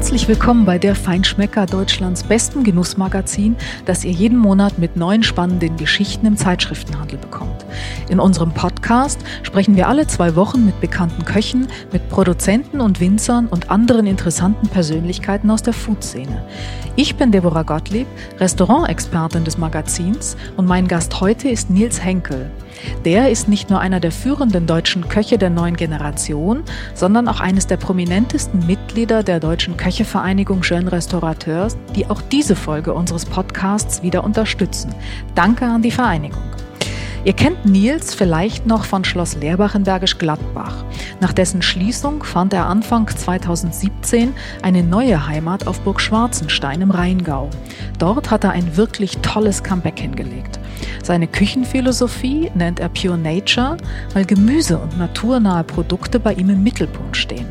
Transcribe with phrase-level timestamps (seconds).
[0.00, 3.54] Herzlich willkommen bei der Feinschmecker Deutschlands besten Genussmagazin,
[3.84, 7.66] das ihr jeden Monat mit neuen spannenden Geschichten im Zeitschriftenhandel bekommt.
[8.08, 13.46] In unserem Podcast sprechen wir alle zwei Wochen mit bekannten Köchen, mit Produzenten und Winzern
[13.46, 16.44] und anderen interessanten Persönlichkeiten aus der Food-Szene.
[16.96, 18.06] Ich bin Deborah Gottlieb,
[18.38, 22.50] Restaurantexpertin des Magazins und mein Gast heute ist Nils Henkel.
[23.04, 26.62] Der ist nicht nur einer der führenden deutschen Köche der neuen Generation,
[26.94, 32.94] sondern auch eines der prominentesten Mitglieder der deutschen Köchevereinigung Jeune Restaurateurs, die auch diese Folge
[32.94, 34.94] unseres Podcasts wieder unterstützen.
[35.34, 36.42] Danke an die Vereinigung.
[37.22, 40.84] Ihr kennt Nils vielleicht noch von Schloss Leerbach in Bergisch Gladbach.
[41.20, 47.50] Nach dessen Schließung fand er Anfang 2017 eine neue Heimat auf Burg Schwarzenstein im Rheingau.
[47.98, 50.58] Dort hat er ein wirklich tolles Comeback hingelegt.
[51.02, 53.76] Seine Küchenphilosophie nennt er Pure Nature,
[54.14, 57.46] weil Gemüse und naturnahe Produkte bei ihm im Mittelpunkt stehen.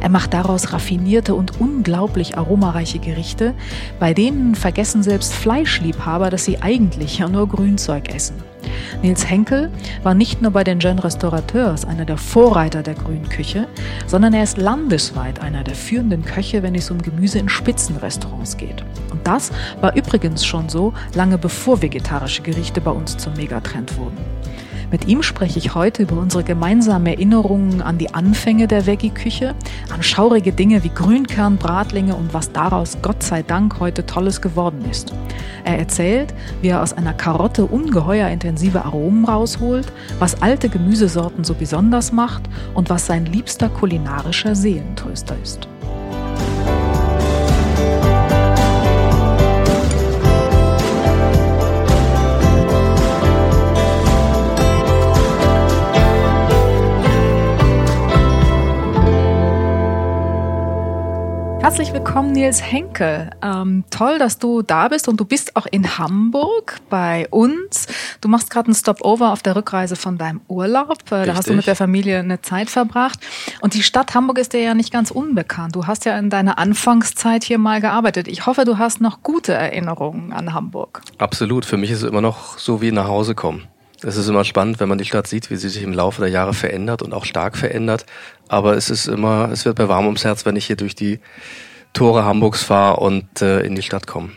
[0.00, 3.54] Er macht daraus raffinierte und unglaublich aromareiche Gerichte,
[3.98, 8.47] bei denen vergessen selbst Fleischliebhaber, dass sie eigentlich ja nur Grünzeug essen.
[9.02, 9.70] Nils Henkel
[10.02, 13.68] war nicht nur bei den Jeune Restaurateurs einer der Vorreiter der grünen Küche,
[14.06, 18.84] sondern er ist landesweit einer der führenden Köche, wenn es um Gemüse in Spitzenrestaurants geht.
[19.10, 24.18] Und das war übrigens schon so lange bevor vegetarische Gerichte bei uns zum Megatrend wurden.
[24.90, 29.54] Mit ihm spreche ich heute über unsere gemeinsamen Erinnerungen an die Anfänge der Veggie-Küche,
[29.92, 35.12] an schaurige Dinge wie Grünkernbratlinge und was daraus Gott sei Dank heute Tolles geworden ist.
[35.64, 41.52] Er erzählt, wie er aus einer Karotte ungeheuer intensive Aromen rausholt, was alte Gemüsesorten so
[41.52, 45.68] besonders macht und was sein liebster kulinarischer Seelentröster ist.
[61.68, 63.28] Herzlich willkommen, Nils Henkel.
[63.42, 67.86] Ähm, toll, dass du da bist und du bist auch in Hamburg bei uns.
[68.22, 71.12] Du machst gerade einen Stopover auf der Rückreise von deinem Urlaub.
[71.12, 73.20] Äh, da hast du mit der Familie eine Zeit verbracht.
[73.60, 75.76] Und die Stadt Hamburg ist dir ja nicht ganz unbekannt.
[75.76, 78.28] Du hast ja in deiner Anfangszeit hier mal gearbeitet.
[78.28, 81.02] Ich hoffe, du hast noch gute Erinnerungen an Hamburg.
[81.18, 81.66] Absolut.
[81.66, 83.68] Für mich ist es immer noch so wie nach Hause kommen.
[84.02, 86.30] Es ist immer spannend, wenn man die Stadt sieht, wie sie sich im Laufe der
[86.30, 88.06] Jahre verändert und auch stark verändert.
[88.46, 91.20] Aber es ist immer, es wird mir warm ums Herz, wenn ich hier durch die
[91.94, 94.30] Tore Hamburgs fahre und äh, in die Stadt komme.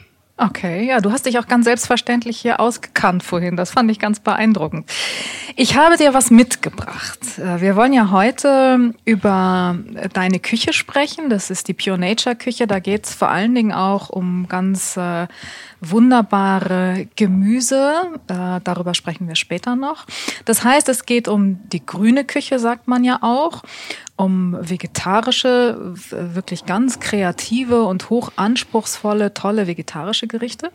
[0.44, 3.56] Okay, ja, du hast dich auch ganz selbstverständlich hier ausgekannt vorhin.
[3.56, 4.90] Das fand ich ganz beeindruckend.
[5.56, 7.20] Ich habe dir was mitgebracht.
[7.38, 9.78] Äh, wir wollen ja heute über
[10.14, 11.30] deine Küche sprechen.
[11.30, 12.66] Das ist die Pure Nature Küche.
[12.66, 15.28] Da geht es vor allen Dingen auch um ganz äh,
[15.82, 17.94] wunderbare Gemüse.
[18.28, 20.06] Äh, darüber sprechen wir später noch.
[20.46, 23.64] Das heißt, es geht um die grüne Küche, sagt man ja auch
[24.16, 30.72] um vegetarische, wirklich ganz kreative und hoch anspruchsvolle, tolle vegetarische Gerichte.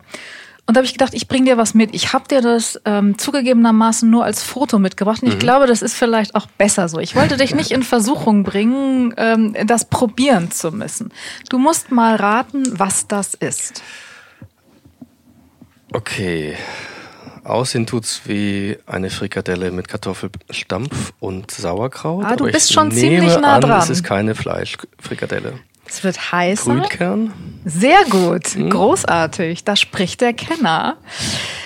[0.65, 1.95] Und da habe ich gedacht, ich bringe dir was mit.
[1.95, 5.23] Ich habe dir das ähm, zugegebenermaßen nur als Foto mitgebracht.
[5.23, 5.39] Und ich mhm.
[5.39, 6.99] glaube, das ist vielleicht auch besser so.
[6.99, 11.13] Ich wollte dich nicht in Versuchung bringen, ähm, das probieren zu müssen.
[11.49, 13.81] Du musst mal raten, was das ist.
[15.93, 16.55] Okay.
[17.43, 22.25] Aussehen tut's wie eine Frikadelle mit Kartoffelstampf und Sauerkraut.
[22.25, 23.79] Ah, du bist schon ziemlich nah an, dran.
[23.79, 25.53] Es ist keine Fleischfrikadelle.
[25.89, 26.75] Es wird heißer.
[26.75, 27.33] Grünkern.
[27.65, 28.69] Sehr gut, hm.
[28.69, 29.63] großartig.
[29.63, 30.95] Da spricht der Kenner.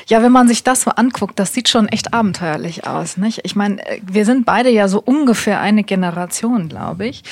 [0.08, 3.42] Ja, wenn man sich das so anguckt, das sieht schon echt abenteuerlich aus, nicht?
[3.44, 7.24] Ich meine, äh, wir sind beide ja so ungefähr eine Generation, glaube ich.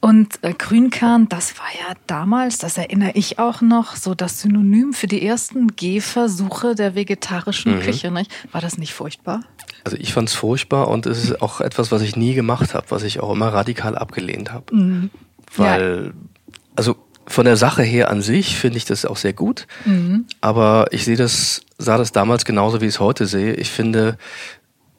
[0.00, 4.92] Und äh, Grünkern, das war ja damals, das erinnere ich auch noch, so das Synonym
[4.92, 7.80] für die ersten Gehversuche der vegetarischen mhm.
[7.80, 8.30] Küche, nicht?
[8.52, 9.40] War das nicht furchtbar?
[9.84, 12.86] Also ich fand es furchtbar und es ist auch etwas, was ich nie gemacht habe,
[12.90, 14.74] was ich auch immer radikal abgelehnt habe.
[14.74, 15.10] Mhm.
[15.56, 16.37] Weil ja
[16.78, 16.96] also
[17.26, 19.66] von der Sache her an sich finde ich das auch sehr gut.
[19.84, 20.26] Mhm.
[20.40, 23.52] Aber ich sehe das, sah das damals genauso, wie ich es heute sehe.
[23.54, 24.16] Ich finde,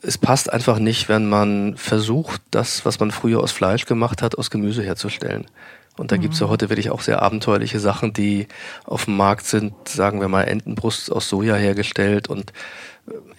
[0.01, 4.37] es passt einfach nicht, wenn man versucht, das, was man früher aus Fleisch gemacht hat,
[4.37, 5.47] aus Gemüse herzustellen.
[5.97, 6.21] Und da mhm.
[6.21, 8.47] gibt's ja heute wirklich auch sehr abenteuerliche Sachen, die
[8.85, 12.53] auf dem Markt sind, sagen wir mal Entenbrust aus Soja hergestellt und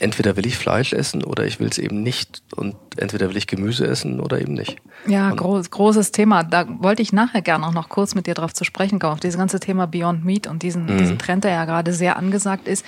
[0.00, 3.46] entweder will ich Fleisch essen oder ich will es eben nicht und entweder will ich
[3.46, 4.76] Gemüse essen oder eben nicht.
[5.06, 6.42] Ja, groß, großes Thema.
[6.42, 9.20] Da wollte ich nachher gerne auch noch kurz mit dir drauf zu sprechen kommen, auf
[9.20, 10.98] dieses ganze Thema Beyond Meat und diesen, mhm.
[10.98, 12.84] diesen Trend, der ja gerade sehr angesagt ist.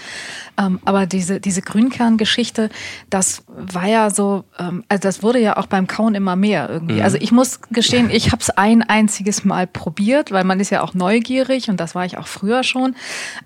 [0.59, 2.69] Ähm, aber diese, diese Grünkerngeschichte,
[3.09, 6.97] das war ja so, ähm, also das wurde ja auch beim Kauen immer mehr irgendwie.
[6.97, 7.03] Mhm.
[7.03, 10.82] Also ich muss gestehen, ich habe es ein einziges Mal probiert, weil man ist ja
[10.82, 12.97] auch neugierig und das war ich auch früher schon.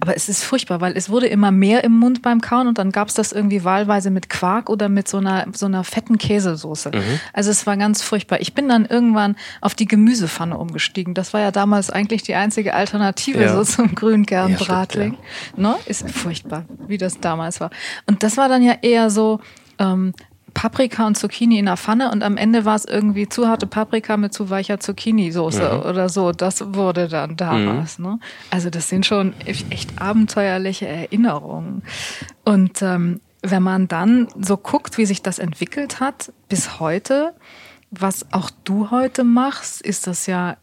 [0.00, 2.92] Aber es ist furchtbar, weil es wurde immer mehr im Mund beim Kauen und dann
[2.92, 6.18] gab es das das irgendwie wahlweise mit Quark oder mit so einer, so einer fetten
[6.18, 6.90] Käsesoße.
[6.94, 7.20] Mhm.
[7.32, 8.40] Also es war ganz furchtbar.
[8.40, 11.14] Ich bin dann irgendwann auf die Gemüsepfanne umgestiegen.
[11.14, 13.54] Das war ja damals eigentlich die einzige Alternative ja.
[13.54, 15.14] so zum Grünkernbratling.
[15.14, 15.70] Ja, ja.
[15.70, 15.76] Ne?
[15.86, 17.70] Ist furchtbar, wie das damals war.
[18.06, 19.40] Und das war dann ja eher so,
[19.78, 20.12] ähm,
[20.56, 24.16] Paprika und Zucchini in der Pfanne und am Ende war es irgendwie zu harte Paprika
[24.16, 25.90] mit zu weicher Zucchini-Soße mhm.
[25.90, 26.32] oder so.
[26.32, 27.98] Das wurde dann daraus.
[27.98, 28.06] Mhm.
[28.06, 28.18] Ne?
[28.50, 29.34] Also das sind schon
[29.68, 31.82] echt abenteuerliche Erinnerungen.
[32.42, 33.20] Und ähm,
[33.50, 37.34] wenn man dann so guckt, wie sich das entwickelt hat bis heute,
[37.90, 40.56] was auch du heute machst, ist das ja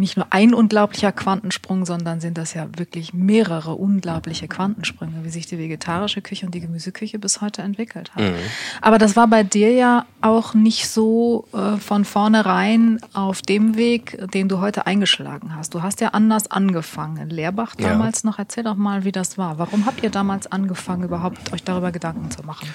[0.00, 5.46] nicht nur ein unglaublicher Quantensprung, sondern sind das ja wirklich mehrere unglaubliche Quantensprünge, wie sich
[5.46, 8.30] die vegetarische Küche und die Gemüseküche bis heute entwickelt haben.
[8.30, 8.36] Mhm.
[8.80, 14.18] Aber das war bei dir ja auch nicht so äh, von vornherein auf dem Weg,
[14.32, 15.74] den du heute eingeschlagen hast.
[15.74, 17.30] Du hast ja anders angefangen.
[17.30, 18.30] Lehrbach damals ja.
[18.30, 18.38] noch.
[18.38, 19.58] Erzähl doch mal, wie das war.
[19.58, 22.68] Warum habt ihr damals angefangen, überhaupt euch darüber Gedanken zu machen?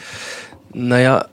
[0.73, 1.25] Naja,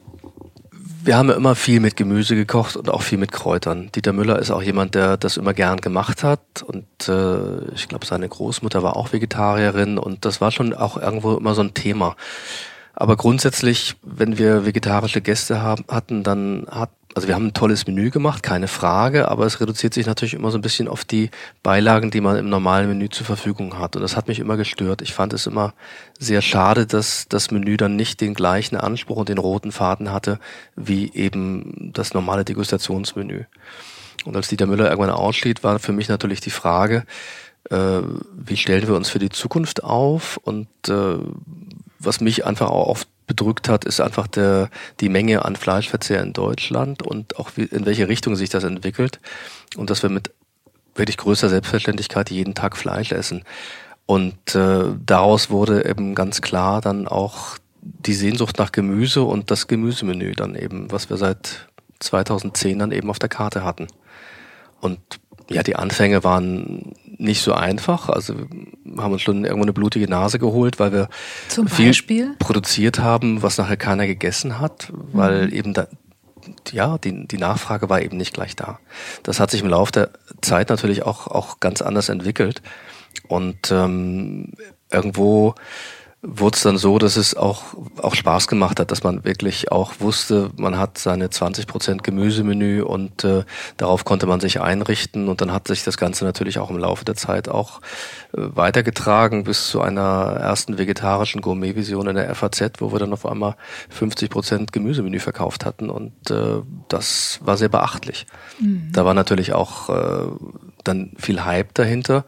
[1.04, 3.90] wir haben ja immer viel mit Gemüse gekocht und auch viel mit Kräutern.
[3.94, 6.62] Dieter Müller ist auch jemand, der das immer gern gemacht hat.
[6.64, 11.37] Und äh, ich glaube, seine Großmutter war auch Vegetarierin und das war schon auch irgendwo
[11.37, 12.16] immer so ein Thema.
[12.94, 17.87] Aber grundsätzlich, wenn wir vegetarische Gäste haben, hatten, dann hat also wir haben ein tolles
[17.87, 21.31] Menü gemacht, keine Frage, aber es reduziert sich natürlich immer so ein bisschen auf die
[21.62, 23.97] Beilagen, die man im normalen Menü zur Verfügung hat.
[23.97, 25.03] Und das hat mich immer gestört.
[25.03, 25.75] Ich fand es immer
[26.19, 30.38] sehr schade, dass das Menü dann nicht den gleichen Anspruch und den roten Faden hatte,
[30.75, 33.44] wie eben das normale Degustationsmenü.
[34.25, 37.05] Und als Dieter Müller irgendwann aussteht, war für mich natürlich die Frage,
[37.70, 38.00] äh,
[38.37, 41.19] wie stellen wir uns für die Zukunft auf und äh,
[41.99, 44.69] was mich einfach auch oft bedrückt hat, ist einfach der,
[45.00, 49.20] die Menge an Fleischverzehr in Deutschland und auch wie, in welche Richtung sich das entwickelt
[49.79, 50.32] und dass wir mit
[50.94, 53.44] wirklich größter Selbstverständlichkeit jeden Tag Fleisch essen.
[54.05, 59.67] Und äh, daraus wurde eben ganz klar dann auch die Sehnsucht nach Gemüse und das
[59.67, 61.69] Gemüsemenü dann eben, was wir seit
[62.00, 63.87] 2010 dann eben auf der Karte hatten.
[64.82, 65.00] Und
[65.49, 68.08] ja, die Anfänge waren nicht so einfach.
[68.08, 68.34] Also
[68.84, 71.08] wir haben uns schon irgendwo eine blutige Nase geholt, weil wir
[71.48, 72.34] Zum viel Beispiel?
[72.38, 75.52] produziert haben, was nachher keiner gegessen hat, weil mhm.
[75.52, 75.86] eben da,
[76.72, 78.78] ja, die, die Nachfrage war eben nicht gleich da.
[79.22, 80.10] Das hat sich im Laufe der
[80.40, 82.62] Zeit natürlich auch, auch ganz anders entwickelt.
[83.28, 84.52] Und ähm,
[84.90, 85.54] irgendwo
[86.22, 87.64] wurde es dann so, dass es auch,
[88.00, 92.82] auch Spaß gemacht hat, dass man wirklich auch wusste, man hat seine 20 Prozent Gemüsemenü
[92.82, 93.44] und äh,
[93.76, 97.04] darauf konnte man sich einrichten und dann hat sich das Ganze natürlich auch im Laufe
[97.04, 97.80] der Zeit auch
[98.34, 103.26] äh, weitergetragen bis zu einer ersten vegetarischen Gourmet-Vision in der FAZ, wo wir dann auf
[103.26, 103.56] einmal
[103.90, 108.26] 50 Prozent Gemüsemenü verkauft hatten und äh, das war sehr beachtlich.
[108.60, 108.90] Mhm.
[108.92, 110.26] Da war natürlich auch äh,
[110.84, 112.25] dann viel Hype dahinter.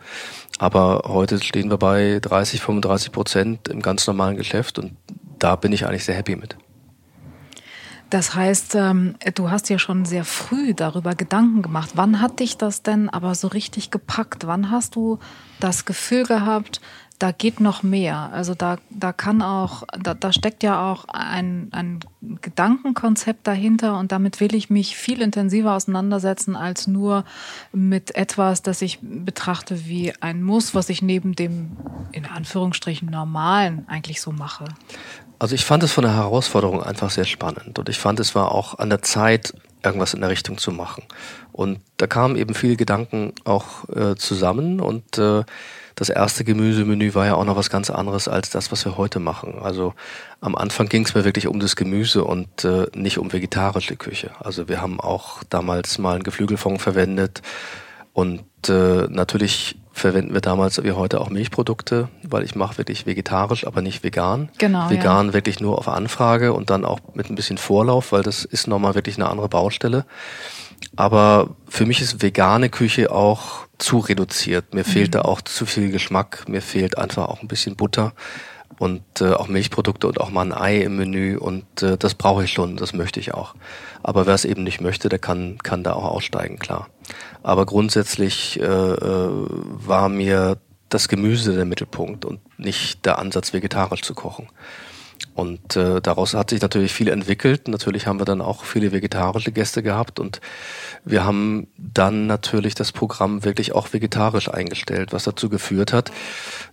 [0.58, 4.96] Aber heute stehen wir bei 30, 35 Prozent im ganz normalen Geschäft und
[5.38, 6.56] da bin ich eigentlich sehr happy mit.
[8.10, 11.90] Das heißt, ähm, du hast ja schon sehr früh darüber Gedanken gemacht.
[11.94, 14.46] Wann hat dich das denn aber so richtig gepackt?
[14.46, 15.18] Wann hast du
[15.58, 16.80] das Gefühl gehabt,
[17.18, 18.30] da geht noch mehr.
[18.32, 22.00] Also da, da kann auch, da, da steckt ja auch ein, ein
[22.40, 27.24] Gedankenkonzept dahinter und damit will ich mich viel intensiver auseinandersetzen als nur
[27.72, 31.76] mit etwas, das ich betrachte wie ein Muss, was ich neben dem
[32.12, 34.64] in Anführungsstrichen normalen eigentlich so mache.
[35.38, 38.52] Also ich fand es von der Herausforderung einfach sehr spannend und ich fand es war
[38.52, 41.04] auch an der Zeit, irgendwas in der Richtung zu machen.
[41.52, 45.44] Und da kamen eben viele Gedanken auch äh, zusammen und äh,
[45.96, 49.20] das erste Gemüsemenü war ja auch noch was ganz anderes als das, was wir heute
[49.20, 49.60] machen.
[49.60, 49.94] Also
[50.40, 54.32] am Anfang ging es mir wirklich um das Gemüse und äh, nicht um vegetarische Küche.
[54.40, 57.42] Also wir haben auch damals mal einen Geflügelfond verwendet
[58.12, 63.64] und äh, natürlich verwenden wir damals wie heute auch Milchprodukte, weil ich mache wirklich vegetarisch,
[63.66, 64.50] aber nicht vegan.
[64.58, 64.90] Genau.
[64.90, 65.32] Vegan ja.
[65.32, 68.96] wirklich nur auf Anfrage und dann auch mit ein bisschen Vorlauf, weil das ist nochmal
[68.96, 70.04] wirklich eine andere Baustelle.
[70.96, 74.74] Aber für mich ist vegane Küche auch zu reduziert.
[74.74, 74.90] Mir mhm.
[74.90, 76.48] fehlt da auch zu viel Geschmack.
[76.48, 78.12] Mir fehlt einfach auch ein bisschen Butter
[78.78, 82.44] und äh, auch Milchprodukte und auch mal ein Ei im Menü und äh, das brauche
[82.44, 83.54] ich schon, das möchte ich auch.
[84.02, 86.88] Aber wer es eben nicht möchte, der kann kann da auch aussteigen, klar.
[87.42, 94.02] Aber grundsätzlich äh, äh, war mir das Gemüse der Mittelpunkt und nicht der Ansatz, vegetarisch
[94.02, 94.48] zu kochen.
[95.34, 97.66] Und äh, daraus hat sich natürlich viel entwickelt.
[97.66, 100.40] Natürlich haben wir dann auch viele vegetarische Gäste gehabt und
[101.04, 106.12] wir haben dann natürlich das Programm wirklich auch vegetarisch eingestellt, was dazu geführt hat,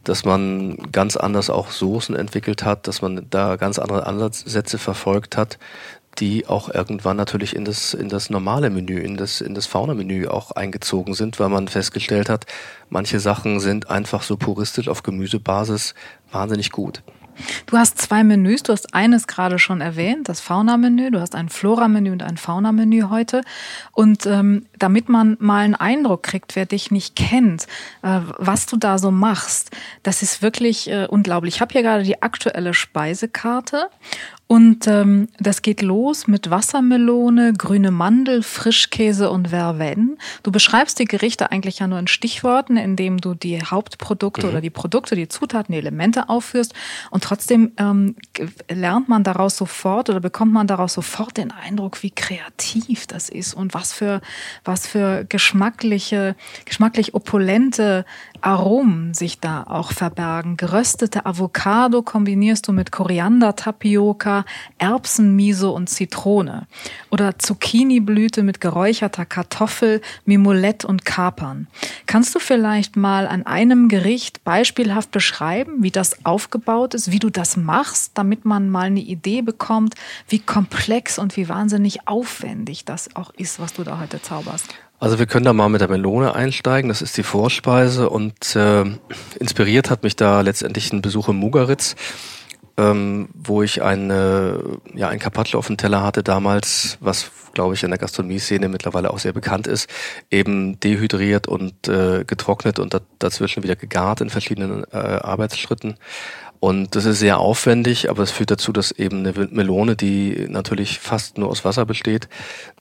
[0.03, 5.37] dass man ganz anders auch Soßen entwickelt hat, dass man da ganz andere Ansatzsätze verfolgt
[5.37, 5.57] hat,
[6.19, 10.27] die auch irgendwann natürlich in das, in das normale Menü, in das, in das Fauna-Menü
[10.27, 12.45] auch eingezogen sind, weil man festgestellt hat,
[12.89, 15.95] manche Sachen sind einfach so puristisch auf Gemüsebasis
[16.31, 17.01] wahnsinnig gut.
[17.65, 18.63] Du hast zwei Menüs.
[18.63, 21.11] Du hast eines gerade schon erwähnt, das Fauna-Menü.
[21.11, 23.41] Du hast ein Flora-Menü und ein Fauna-Menü heute.
[23.91, 27.67] Und ähm, damit man mal einen Eindruck kriegt, wer dich nicht kennt,
[28.01, 29.71] äh, was du da so machst,
[30.03, 31.55] das ist wirklich äh, unglaublich.
[31.55, 33.89] Ich habe hier gerade die aktuelle Speisekarte
[34.51, 40.17] und ähm, das geht los mit Wassermelone, grüne Mandel, Frischkäse und Verveine.
[40.43, 44.51] Du beschreibst die Gerichte eigentlich ja nur in Stichworten, indem du die Hauptprodukte mhm.
[44.51, 46.73] oder die Produkte, die Zutaten, die Elemente aufführst.
[47.11, 48.17] Und trotzdem ähm,
[48.69, 53.53] lernt man daraus sofort oder bekommt man daraus sofort den Eindruck, wie kreativ das ist
[53.53, 54.19] und was für,
[54.65, 58.03] was für geschmackliche, geschmacklich opulente
[58.41, 60.57] Aromen sich da auch verbergen.
[60.57, 64.45] Geröstete Avocado kombinierst du mit Koriander, Tapioca,
[64.77, 66.67] Erbsenmiso und Zitrone.
[67.09, 71.67] Oder Zucchiniblüte mit geräucherter Kartoffel, Mimolette und Kapern.
[72.05, 77.29] Kannst du vielleicht mal an einem Gericht beispielhaft beschreiben, wie das aufgebaut ist, wie du
[77.29, 79.95] das machst, damit man mal eine Idee bekommt,
[80.27, 84.73] wie komplex und wie wahnsinnig aufwendig das auch ist, was du da heute zauberst?
[85.01, 86.87] Also wir können da mal mit der Melone einsteigen.
[86.87, 88.85] Das ist die Vorspeise und äh,
[89.39, 91.95] inspiriert hat mich da letztendlich ein Besuch im Mugaritz,
[92.77, 94.59] ähm, wo ich eine,
[94.93, 99.09] ja, ein Carpaccio auf dem Teller hatte damals, was glaube ich in der Gastronomie-Szene mittlerweile
[99.09, 99.89] auch sehr bekannt ist,
[100.29, 105.95] eben dehydriert und äh, getrocknet und dazwischen wieder gegart in verschiedenen äh, Arbeitsschritten.
[106.61, 110.99] Und das ist sehr aufwendig, aber es führt dazu, dass eben eine Melone, die natürlich
[110.99, 112.29] fast nur aus Wasser besteht,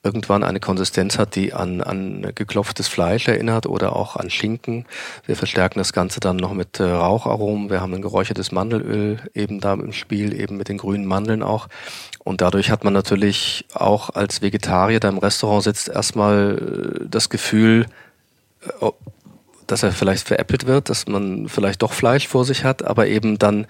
[0.03, 4.85] irgendwann eine Konsistenz hat, die an, an geklopftes Fleisch erinnert oder auch an Schinken.
[5.25, 7.71] Wir verstärken das Ganze dann noch mit äh, Raucharomen.
[7.71, 11.67] Wir haben ein geräuchertes Mandelöl eben da im Spiel, eben mit den grünen Mandeln auch.
[12.23, 17.31] Und dadurch hat man natürlich auch als Vegetarier, der im Restaurant sitzt, erstmal äh, das
[17.31, 17.87] Gefühl,
[18.83, 18.91] äh,
[19.71, 23.39] dass er vielleicht veräppelt wird, dass man vielleicht doch Fleisch vor sich hat, aber eben
[23.39, 23.67] dann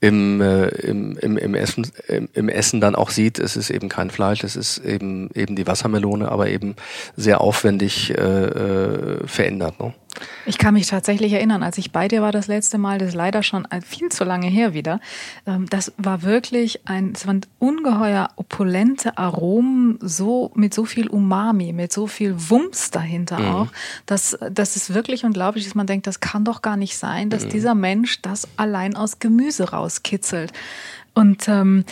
[0.00, 3.88] im, äh, im, im, im, Essen, im, im Essen dann auch sieht, es ist eben
[3.88, 6.74] kein Fleisch, es ist eben eben die Wassermelone, aber eben
[7.16, 9.78] sehr aufwendig äh, äh, verändert.
[9.78, 9.92] Ne?
[10.46, 13.14] Ich kann mich tatsächlich erinnern, als ich bei dir war das letzte Mal, das ist
[13.14, 15.00] leider schon viel zu lange her wieder.
[15.46, 21.72] Ähm, das war wirklich ein, es waren ungeheuer opulente Aromen, so mit so viel Umami,
[21.72, 23.48] mit so viel Wumms dahinter mhm.
[23.48, 23.68] auch,
[24.06, 27.44] dass das ist wirklich unglaublich, dass man denkt, das kann doch gar nicht sein, dass
[27.44, 27.50] mhm.
[27.50, 30.52] dieser Mensch das allein aus Gemüse rauskitzelt.
[31.20, 31.84] Und ähm,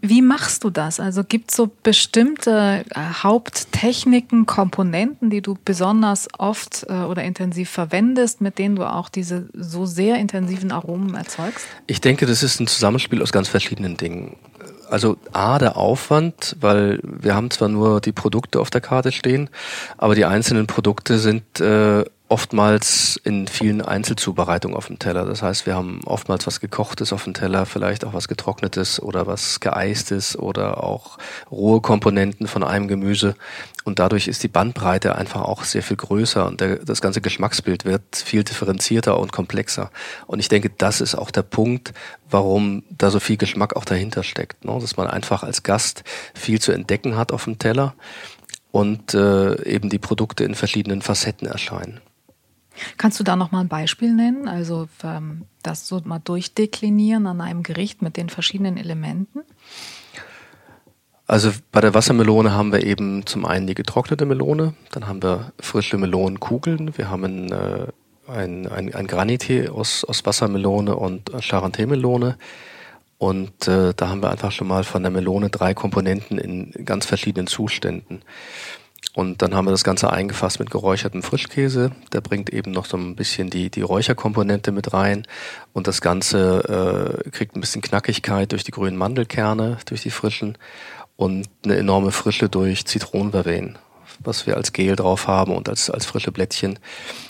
[0.00, 0.98] wie machst du das?
[0.98, 7.70] Also gibt es so bestimmte äh, Haupttechniken, Komponenten, die du besonders oft äh, oder intensiv
[7.70, 11.68] verwendest, mit denen du auch diese so sehr intensiven Aromen erzeugst?
[11.86, 14.34] Ich denke, das ist ein Zusammenspiel aus ganz verschiedenen Dingen.
[14.90, 19.50] Also A, der Aufwand, weil wir haben zwar nur die Produkte auf der Karte stehen,
[19.98, 25.24] aber die einzelnen Produkte sind äh, oftmals in vielen Einzelzubereitungen auf dem Teller.
[25.24, 29.26] Das heißt, wir haben oftmals was gekochtes auf dem Teller, vielleicht auch was getrocknetes oder
[29.26, 31.18] was geeistes oder auch
[31.50, 33.34] rohe Komponenten von einem Gemüse.
[33.84, 37.86] Und dadurch ist die Bandbreite einfach auch sehr viel größer und der, das ganze Geschmacksbild
[37.86, 39.90] wird viel differenzierter und komplexer.
[40.26, 41.94] Und ich denke, das ist auch der Punkt,
[42.28, 44.66] warum da so viel Geschmack auch dahinter steckt.
[44.66, 44.76] Ne?
[44.78, 46.04] Dass man einfach als Gast
[46.34, 47.94] viel zu entdecken hat auf dem Teller
[48.70, 52.02] und äh, eben die Produkte in verschiedenen Facetten erscheinen.
[52.96, 54.48] Kannst du da noch mal ein Beispiel nennen?
[54.48, 59.40] Also ähm, das so mal durchdeklinieren an einem Gericht mit den verschiedenen Elementen?
[61.26, 65.52] Also bei der Wassermelone haben wir eben zum einen die getrocknete Melone, dann haben wir
[65.60, 67.86] frische Melonenkugeln, wir haben äh,
[68.26, 72.38] ein, ein, ein Granité aus, aus Wassermelone und Charentais-Melone.
[73.18, 77.04] Und äh, da haben wir einfach schon mal von der Melone drei Komponenten in ganz
[77.04, 78.22] verschiedenen Zuständen.
[79.18, 81.90] Und dann haben wir das Ganze eingefasst mit geräuchertem Frischkäse.
[82.12, 85.26] Der bringt eben noch so ein bisschen die, die Räucherkomponente mit rein.
[85.72, 90.56] Und das Ganze äh, kriegt ein bisschen Knackigkeit durch die grünen Mandelkerne, durch die frischen.
[91.16, 93.76] Und eine enorme Frische durch Zitronenvervein,
[94.20, 96.78] was wir als Gel drauf haben und als, als frische Blättchen.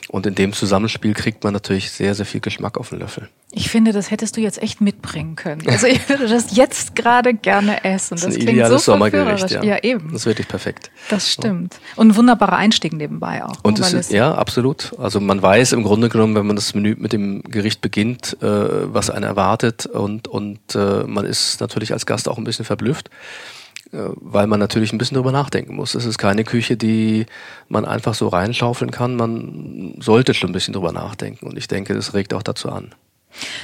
[0.09, 3.29] Und in dem Zusammenspiel kriegt man natürlich sehr, sehr viel Geschmack auf den Löffel.
[3.53, 5.67] Ich finde, das hättest du jetzt echt mitbringen können.
[5.69, 8.15] Also ich würde das jetzt gerade gerne essen.
[8.15, 9.63] Das, das ist ein ideales so Sommergericht, ja.
[9.63, 9.79] ja.
[9.83, 10.13] eben.
[10.13, 10.91] Das ist wirklich perfekt.
[11.11, 11.79] Das stimmt.
[11.97, 13.57] Und ein wunderbarer Einstieg nebenbei auch.
[13.63, 14.93] Und es ist, ja, absolut.
[14.99, 18.47] Also man weiß im Grunde genommen, wenn man das Menü mit dem Gericht beginnt, äh,
[18.93, 23.11] was einen erwartet und, und äh, man ist natürlich als Gast auch ein bisschen verblüfft
[23.93, 25.95] weil man natürlich ein bisschen drüber nachdenken muss.
[25.95, 27.27] Es ist keine Küche, die
[27.69, 29.17] man einfach so reinschaufeln kann.
[29.17, 32.95] Man sollte schon ein bisschen drüber nachdenken und ich denke, das regt auch dazu an.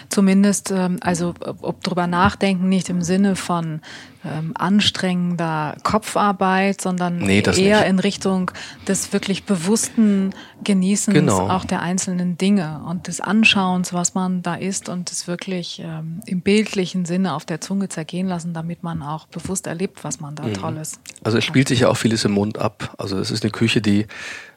[0.08, 3.80] Zumindest, ähm, also ob drüber nachdenken, nicht im Sinne von
[4.24, 7.88] ähm, anstrengender Kopfarbeit, sondern nee, eher nicht.
[7.88, 8.50] in Richtung
[8.88, 10.30] des wirklich bewussten
[10.62, 11.50] Genießens genau.
[11.50, 16.20] auch der einzelnen Dinge und des Anschauens, was man da isst und es wirklich ähm,
[16.26, 20.34] im bildlichen Sinne auf der Zunge zergehen lassen, damit man auch bewusst erlebt, was man
[20.34, 20.54] da mhm.
[20.54, 21.00] Tolles.
[21.22, 22.94] Also es spielt sich ja auch vieles im Mund ab.
[22.96, 24.06] Also es ist eine Küche, die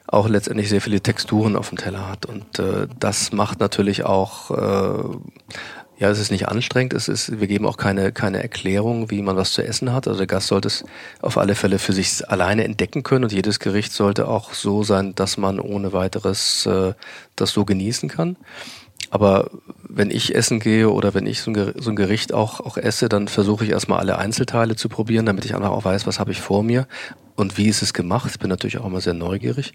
[0.08, 2.26] auch letztendlich sehr viele Texturen auf dem Teller hat.
[2.26, 5.18] Und äh, das macht natürlich auch, äh,
[5.98, 9.36] ja, es ist nicht anstrengend, es ist, wir geben auch keine, keine Erklärung, wie man
[9.36, 10.08] was zu essen hat.
[10.08, 10.84] Also der Gast sollte es
[11.20, 15.14] auf alle Fälle für sich alleine entdecken können und jedes Gericht sollte auch so sein,
[15.14, 16.94] dass man ohne weiteres äh,
[17.36, 18.36] das so genießen kann.
[19.10, 19.50] Aber
[19.88, 23.64] wenn ich essen gehe oder wenn ich so ein Gericht auch, auch esse, dann versuche
[23.64, 26.62] ich erstmal alle Einzelteile zu probieren, damit ich einfach auch weiß, was habe ich vor
[26.62, 26.86] mir
[27.38, 28.28] und wie ist es gemacht.
[28.32, 29.72] Ich bin natürlich auch immer sehr neugierig.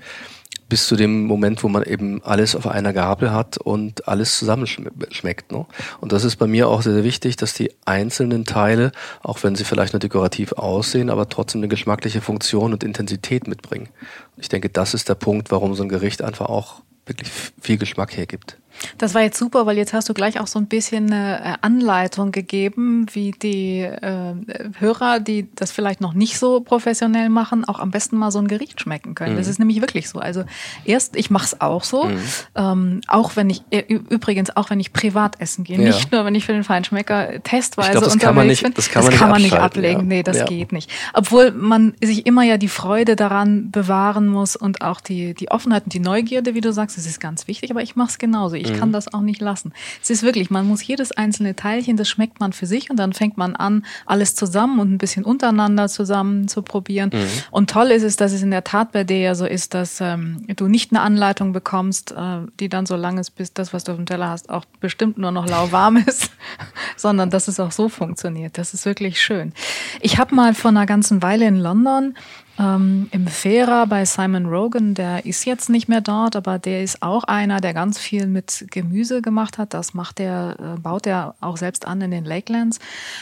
[0.68, 5.52] Bis zu dem Moment, wo man eben alles auf einer Gabel hat und alles zusammenschmeckt.
[5.52, 5.66] Ne?
[6.02, 8.92] Und das ist bei mir auch sehr, sehr wichtig, dass die einzelnen Teile,
[9.22, 13.88] auch wenn sie vielleicht nur dekorativ aussehen, aber trotzdem eine geschmackliche Funktion und Intensität mitbringen.
[14.36, 17.30] Ich denke, das ist der Punkt, warum so ein Gericht einfach auch wirklich
[17.62, 18.58] viel Geschmack hergibt.
[18.98, 21.54] Das war jetzt super, weil jetzt hast du gleich auch so ein bisschen eine äh,
[21.62, 24.34] Anleitung gegeben, wie die äh,
[24.80, 28.48] Hörer, die das vielleicht noch nicht so professionell machen, auch am besten mal so ein
[28.48, 29.34] Gericht schmecken können.
[29.34, 29.38] Mhm.
[29.38, 30.20] Das ist nämlich wirklich so.
[30.20, 30.44] Also
[30.86, 32.20] erst, ich mache es auch so, mhm.
[32.56, 35.86] ähm, auch wenn ich, äh, übrigens auch wenn ich privat essen gehe, ja.
[35.86, 38.90] nicht nur wenn ich für den Feinschmecker testweise glaub, das kann man nicht, bin, das
[38.90, 40.02] kann man, das kann man nicht ablegen.
[40.02, 40.06] Ja.
[40.06, 40.46] Nee, das ja.
[40.46, 40.90] geht nicht.
[41.14, 45.86] Obwohl man sich immer ja die Freude daran bewahren muss und auch die, die Offenheit
[45.86, 48.56] und die Neugierde, wie du sagst, das ist ganz wichtig, aber ich mache es genauso.
[48.56, 48.80] Ich mhm.
[48.80, 49.74] kann das auch nicht lassen.
[50.02, 53.14] Es ist wirklich, man muss jedes einzelne Teilchen, das schmeckt man für sich und dann
[53.14, 57.12] fängt man an, alles zusammen und ein bisschen untereinander zusammen zu probieren.
[57.14, 57.28] Mhm.
[57.52, 60.02] Und toll ist es, dass es in der Tat bei dir ja so ist, dass
[60.02, 63.84] ähm, du nicht eine Anleitung bekommst, äh, die dann so lang ist, bis das, was
[63.84, 66.32] du auf dem Teller hast, auch bestimmt nur noch lauwarm ist,
[66.98, 68.58] sondern dass es auch so funktioniert.
[68.58, 69.54] Das ist wirklich schön.
[70.02, 72.16] Ich habe mal vor einer ganzen Weile in London
[72.60, 77.02] ähm, Im Fera bei Simon Rogan, der ist jetzt nicht mehr dort, aber der ist
[77.02, 79.74] auch einer, der ganz viel mit Gemüse gemacht hat.
[79.74, 82.78] Das macht er, äh, baut er auch selbst an in den Lakelands.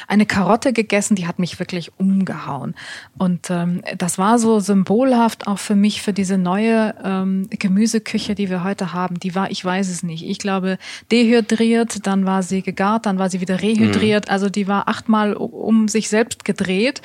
[0.09, 2.75] Eine Karotte gegessen, die hat mich wirklich umgehauen.
[3.17, 8.49] Und ähm, das war so symbolhaft auch für mich für diese neue ähm, Gemüseküche, die
[8.49, 9.17] wir heute haben.
[9.17, 10.27] Die war, ich weiß es nicht.
[10.27, 10.77] Ich glaube,
[11.09, 14.25] dehydriert, dann war sie gegart, dann war sie wieder rehydriert.
[14.25, 14.31] Mhm.
[14.31, 17.01] Also die war achtmal um sich selbst gedreht.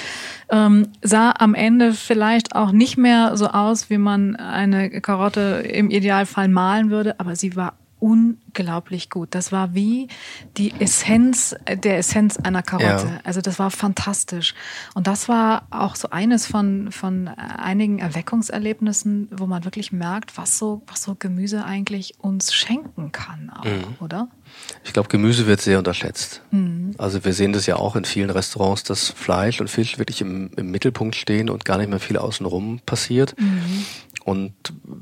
[0.51, 2.16] Ähm, sah am Ende vielleicht
[2.55, 7.57] auch nicht mehr so aus, wie man eine Karotte im Idealfall malen würde, aber sie
[7.57, 9.35] war unglaublich gut.
[9.35, 10.09] Das war wie
[10.57, 13.07] die Essenz der Essenz einer Karotte.
[13.07, 13.21] Ja.
[13.25, 14.55] Also das war fantastisch.
[14.95, 20.59] Und das war auch so eines von, von einigen Erweckungserlebnissen, wo man wirklich merkt, was
[20.59, 23.97] so, was so Gemüse eigentlich uns schenken kann, auch, mhm.
[24.01, 24.29] oder?
[24.85, 26.43] Ich glaube, Gemüse wird sehr unterschätzt.
[26.51, 26.95] Mhm.
[26.99, 30.51] Also wir sehen das ja auch in vielen Restaurants, dass Fleisch und Fisch wirklich im,
[30.57, 33.35] im Mittelpunkt stehen und gar nicht mehr viel außenrum passiert.
[33.39, 33.87] Mhm.
[34.25, 34.55] Und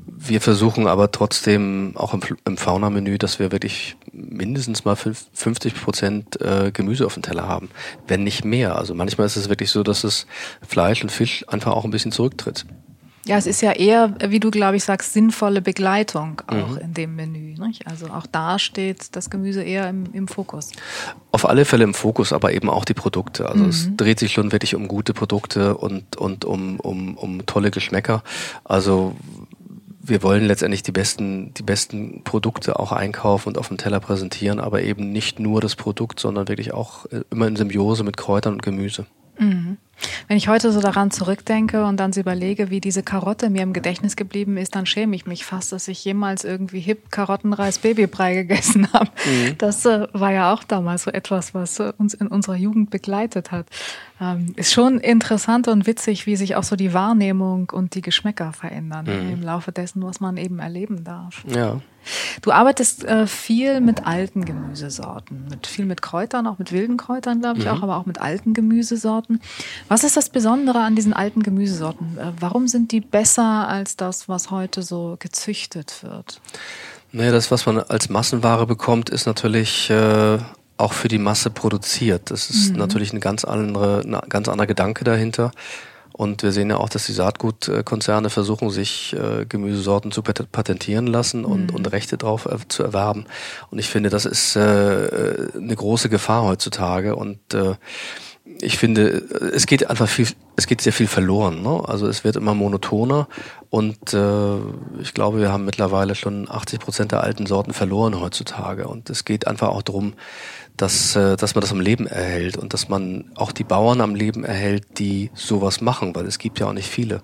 [0.06, 6.40] wir versuchen aber trotzdem auch im, im Fauna-Menü, dass wir wirklich mindestens mal 50 Prozent
[6.42, 7.70] äh, Gemüse auf dem Teller haben,
[8.06, 8.76] wenn nicht mehr.
[8.76, 10.26] Also manchmal ist es wirklich so, dass das
[10.66, 12.66] Fleisch und Fisch einfach auch ein bisschen zurücktritt.
[13.26, 16.78] Ja, es ist ja eher, wie du, glaube ich, sagst, sinnvolle Begleitung auch mhm.
[16.78, 17.54] in dem Menü.
[17.58, 17.86] Nicht?
[17.86, 20.72] Also auch da steht das Gemüse eher im, im, Fokus.
[21.32, 23.48] Auf alle Fälle im Fokus, aber eben auch die Produkte.
[23.48, 23.70] Also mhm.
[23.70, 28.22] es dreht sich schon wirklich um gute Produkte und, und um, um, um tolle Geschmäcker.
[28.64, 29.14] Also
[30.06, 34.60] wir wollen letztendlich die besten, die besten Produkte auch einkaufen und auf dem Teller präsentieren,
[34.60, 38.54] aber eben nicht nur das Produkt, sondern wirklich auch äh, immer in Symbiose mit Kräutern
[38.54, 39.06] und Gemüse.
[39.38, 39.78] Mhm.
[40.28, 43.72] Wenn ich heute so daran zurückdenke und dann so überlege, wie diese Karotte mir im
[43.72, 48.34] Gedächtnis geblieben ist, dann schäme ich mich fast, dass ich jemals irgendwie hip Karottenreis Babybrei
[48.34, 49.10] gegessen habe.
[49.26, 49.58] Mhm.
[49.58, 53.50] Das äh, war ja auch damals so etwas, was äh, uns in unserer Jugend begleitet
[53.50, 53.66] hat.
[54.24, 58.52] Ähm, ist schon interessant und witzig, wie sich auch so die Wahrnehmung und die Geschmäcker
[58.52, 59.32] verändern mhm.
[59.32, 61.44] im Laufe dessen, was man eben erleben darf.
[61.48, 61.80] Ja.
[62.42, 67.40] Du arbeitest äh, viel mit alten Gemüsesorten, mit viel mit Kräutern, auch mit wilden Kräutern,
[67.40, 67.70] glaube ich mhm.
[67.70, 69.40] auch, aber auch mit alten Gemüsesorten.
[69.88, 72.18] Was ist das Besondere an diesen alten Gemüsesorten?
[72.18, 76.40] Äh, warum sind die besser als das, was heute so gezüchtet wird?
[77.12, 80.38] Naja, das, was man als Massenware bekommt, ist natürlich äh,
[80.76, 82.30] auch für die Masse produziert.
[82.30, 82.78] Das ist mhm.
[82.78, 85.50] natürlich ein ganz andere, ein ganz anderer Gedanke dahinter.
[86.16, 91.44] Und wir sehen ja auch, dass die Saatgutkonzerne versuchen, sich äh, Gemüsesorten zu patentieren lassen
[91.44, 91.76] und, mhm.
[91.76, 93.26] und Rechte drauf äh, zu erwerben.
[93.70, 97.16] Und ich finde, das ist äh, eine große Gefahr heutzutage.
[97.16, 97.74] Und äh,
[98.44, 99.08] ich finde,
[99.54, 101.62] es geht einfach viel, es geht sehr viel verloren.
[101.62, 101.82] Ne?
[101.86, 103.26] Also es wird immer monotoner
[103.70, 104.56] und äh,
[105.00, 108.86] ich glaube, wir haben mittlerweile schon 80 Prozent der alten Sorten verloren heutzutage.
[108.86, 110.12] Und es geht einfach auch darum,
[110.76, 114.14] dass, äh, dass man das am Leben erhält und dass man auch die Bauern am
[114.14, 117.22] Leben erhält, die sowas machen, weil es gibt ja auch nicht viele.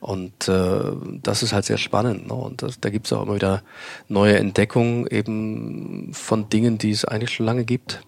[0.00, 0.92] Und äh,
[1.22, 2.28] das ist halt sehr spannend.
[2.28, 2.34] Ne?
[2.34, 3.62] Und das, da gibt es auch immer wieder
[4.08, 8.00] neue Entdeckungen eben von Dingen, die es eigentlich schon lange gibt.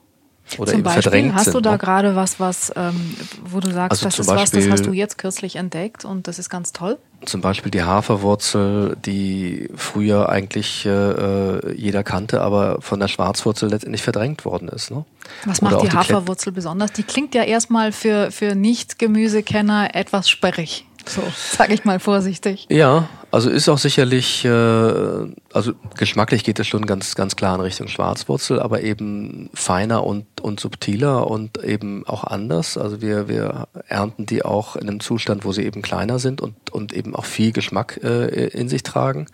[0.58, 1.54] Oder zum eben Beispiel, verdrängt hast sind.
[1.54, 1.78] du da ne?
[1.78, 4.92] gerade was, was, ähm, wo du sagst, Also das ist was, das Beispiel- hast du
[4.92, 6.98] jetzt kürzlich entdeckt und das ist ganz toll?
[7.24, 13.68] Zum Beispiel die Haferwurzel, die früher eigentlich äh, äh, jeder kannte, aber von der Schwarzwurzel
[13.68, 14.90] letztendlich verdrängt worden ist.
[14.92, 15.04] Ne?
[15.44, 16.92] Was Oder macht die Klett- Haferwurzel besonders?
[16.92, 20.86] Die klingt ja erstmal für, für Nicht-Gemüsekenner etwas sperrig.
[21.06, 21.22] So,
[21.56, 22.66] sage ich mal vorsichtig.
[22.70, 27.60] Ja, also ist auch sicherlich, äh, also geschmacklich geht es schon ganz, ganz klar in
[27.60, 32.78] Richtung Schwarzwurzel, aber eben feiner und, und subtiler und eben auch anders.
[32.78, 36.70] Also wir, wir ernten die auch in einem Zustand, wo sie eben kleiner sind und,
[36.70, 39.26] und eben auch viel Geschmack äh, in sich tragen.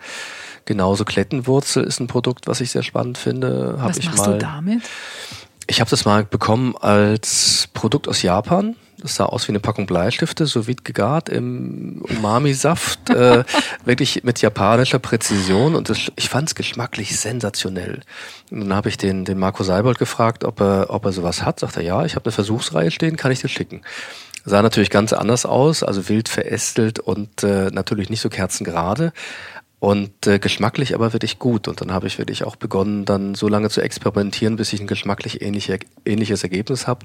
[0.64, 3.76] Genauso Klettenwurzel ist ein Produkt, was ich sehr spannend finde.
[3.78, 4.83] Hab Was ich machst mal, du damit?
[5.66, 8.74] Ich habe das mal bekommen als Produkt aus Japan.
[9.04, 13.44] Das sah aus wie eine Packung Bleistifte, so vide gegart im Umami-Saft, äh,
[13.84, 18.00] wirklich mit japanischer Präzision und das, ich fand es geschmacklich sensationell.
[18.50, 21.60] Und dann habe ich den, den Marco Seibold gefragt, ob er, ob er sowas hat.
[21.60, 23.82] Sagt er, ja, ich habe eine Versuchsreihe stehen, kann ich dir schicken.
[24.46, 29.12] Sah natürlich ganz anders aus, also wild verästelt und äh, natürlich nicht so kerzengerade.
[29.84, 31.68] Und äh, geschmacklich aber wirklich gut.
[31.68, 34.86] Und dann habe ich wirklich auch begonnen, dann so lange zu experimentieren, bis ich ein
[34.86, 37.04] geschmacklich ähnliche, ähnliches Ergebnis habe.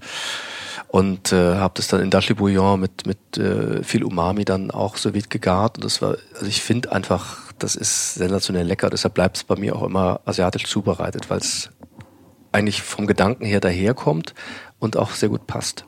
[0.87, 4.95] Und äh, habe das dann in Dashi Bouillon mit, mit äh, viel Umami dann auch
[4.95, 5.75] so vide gegart.
[5.75, 8.89] Und das war, also ich finde einfach, das ist sensationell lecker.
[8.89, 11.71] Deshalb bleibt es bei mir auch immer asiatisch zubereitet, weil es
[12.53, 14.33] eigentlich vom Gedanken her daherkommt
[14.79, 15.83] und auch sehr gut passt.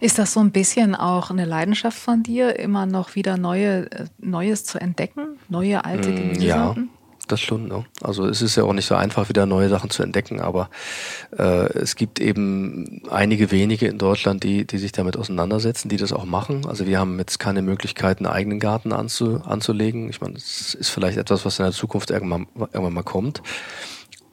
[0.00, 4.06] Ist das so ein bisschen auch eine Leidenschaft von dir, immer noch wieder neue, äh,
[4.18, 5.38] Neues zu entdecken?
[5.48, 6.90] Neue alte Mm, Ja, Gemüsesorten?
[7.28, 7.68] das schon.
[7.68, 7.84] Ne?
[8.02, 10.68] Also es ist ja auch nicht so einfach, wieder neue Sachen zu entdecken, aber
[11.38, 16.12] äh, es gibt eben einige wenige in Deutschland, die, die sich damit auseinandersetzen, die das
[16.12, 16.66] auch machen.
[16.66, 20.08] Also wir haben jetzt keine Möglichkeit, einen eigenen Garten anzu, anzulegen.
[20.10, 23.42] Ich meine, das ist vielleicht etwas, was in der Zukunft irgendwann, irgendwann mal kommt.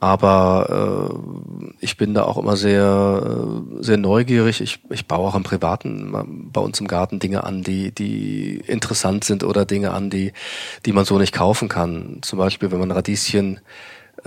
[0.00, 4.60] Aber äh, ich bin da auch immer sehr, äh, sehr neugierig.
[4.60, 9.24] Ich, ich baue auch im Privaten bei uns im Garten Dinge an, die, die interessant
[9.24, 10.32] sind oder Dinge an, die,
[10.86, 12.18] die man so nicht kaufen kann.
[12.22, 13.60] Zum Beispiel, wenn man Radieschen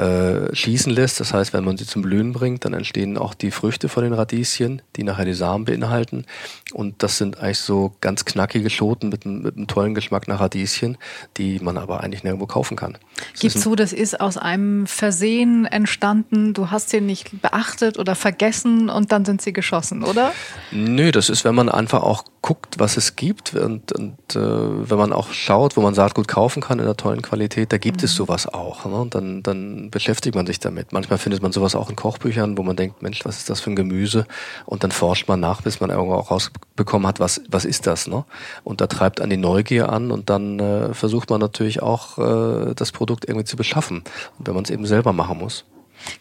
[0.01, 3.51] äh, schießen lässt, das heißt, wenn man sie zum Blühen bringt, dann entstehen auch die
[3.51, 6.25] Früchte von den Radieschen, die nachher die Samen beinhalten.
[6.73, 10.39] Und das sind eigentlich so ganz knackige Schoten mit, einem- mit einem tollen Geschmack nach
[10.39, 10.97] Radieschen,
[11.37, 12.97] die man aber eigentlich nirgendwo kaufen kann.
[13.41, 18.15] Das ein- du, das ist aus einem Versehen entstanden, du hast sie nicht beachtet oder
[18.15, 20.31] vergessen und dann sind sie geschossen, oder?
[20.71, 24.97] Nö, das ist, wenn man einfach auch guckt, was es gibt und, und äh, wenn
[24.97, 28.15] man auch schaut, wo man Saatgut kaufen kann in einer tollen Qualität, da gibt es
[28.15, 28.85] sowas auch.
[28.85, 28.95] Ne?
[28.95, 30.91] Und dann, dann beschäftigt man sich damit.
[30.91, 33.69] Manchmal findet man sowas auch in Kochbüchern, wo man denkt, Mensch, was ist das für
[33.69, 34.25] ein Gemüse?
[34.65, 38.07] Und dann forscht man nach, bis man irgendwo auch rausbekommen hat, was, was ist das?
[38.07, 38.25] Ne?
[38.63, 42.73] Und da treibt an die Neugier an und dann äh, versucht man natürlich auch, äh,
[42.73, 44.03] das Produkt irgendwie zu beschaffen.
[44.39, 45.63] Wenn man es eben selber machen muss.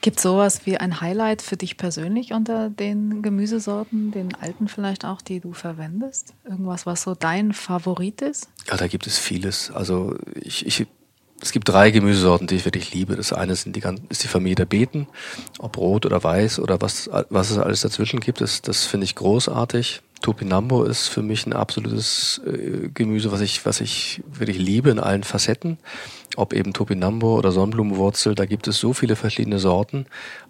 [0.01, 5.21] Gibt sowas wie ein Highlight für dich persönlich unter den Gemüsesorten, den alten vielleicht auch,
[5.21, 6.35] die du verwendest?
[6.45, 8.49] Irgendwas, was so dein Favorit ist?
[8.69, 9.71] Ja, da gibt es vieles.
[9.71, 10.87] Also ich, ich,
[11.43, 13.17] es gibt drei Gemüsesorten, die ich wirklich liebe.
[13.17, 15.07] Das eine sind die, ist die Familie der Beeten,
[15.59, 18.41] ob rot oder weiß oder was, was es alles dazwischen gibt.
[18.41, 20.03] Das, das finde ich großartig.
[20.21, 24.99] Topinambo ist für mich ein absolutes äh, Gemüse, was ich, was ich wirklich liebe in
[24.99, 25.79] allen Facetten.
[26.37, 30.07] Ob eben Topinambo oder Sonnenblumenwurzel, da gibt es so viele verschiedene Sorten.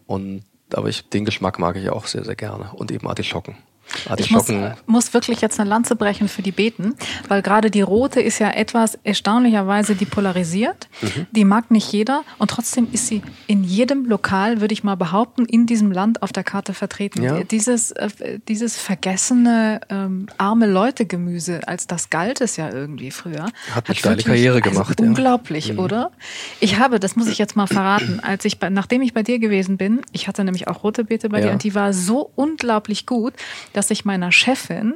[0.07, 0.43] Und
[0.75, 2.71] aber ich, den Geschmack mag ich auch sehr, sehr gerne.
[2.75, 3.57] Und eben Artischocken.
[4.19, 4.47] Ich muss,
[4.87, 6.95] muss wirklich jetzt eine Lanze brechen für die Beeten,
[7.29, 10.89] weil gerade die rote ist ja etwas erstaunlicherweise depolarisiert.
[11.03, 11.27] Mhm.
[11.33, 15.45] Die mag nicht jeder und trotzdem ist sie in jedem Lokal, würde ich mal behaupten,
[15.45, 17.23] in diesem Land auf der Karte vertreten.
[17.23, 17.43] Ja.
[17.45, 23.47] Dieses, äh, dieses vergessene ähm, arme Leute-Gemüse, als das galt es ja irgendwie früher.
[23.75, 25.09] Hat eine steile Karriere gemacht, Also ja.
[25.09, 25.79] unglaublich, Mhm.
[25.79, 26.11] oder?
[26.61, 29.39] Ich habe, das muss ich jetzt mal verraten, als ich bei, nachdem ich bei dir
[29.39, 31.53] gewesen bin, ich hatte nämlich auch rote Beete bei dir Ja.
[31.53, 33.35] und die war so unglaublich gut,
[33.73, 34.95] dass ich meiner Chefin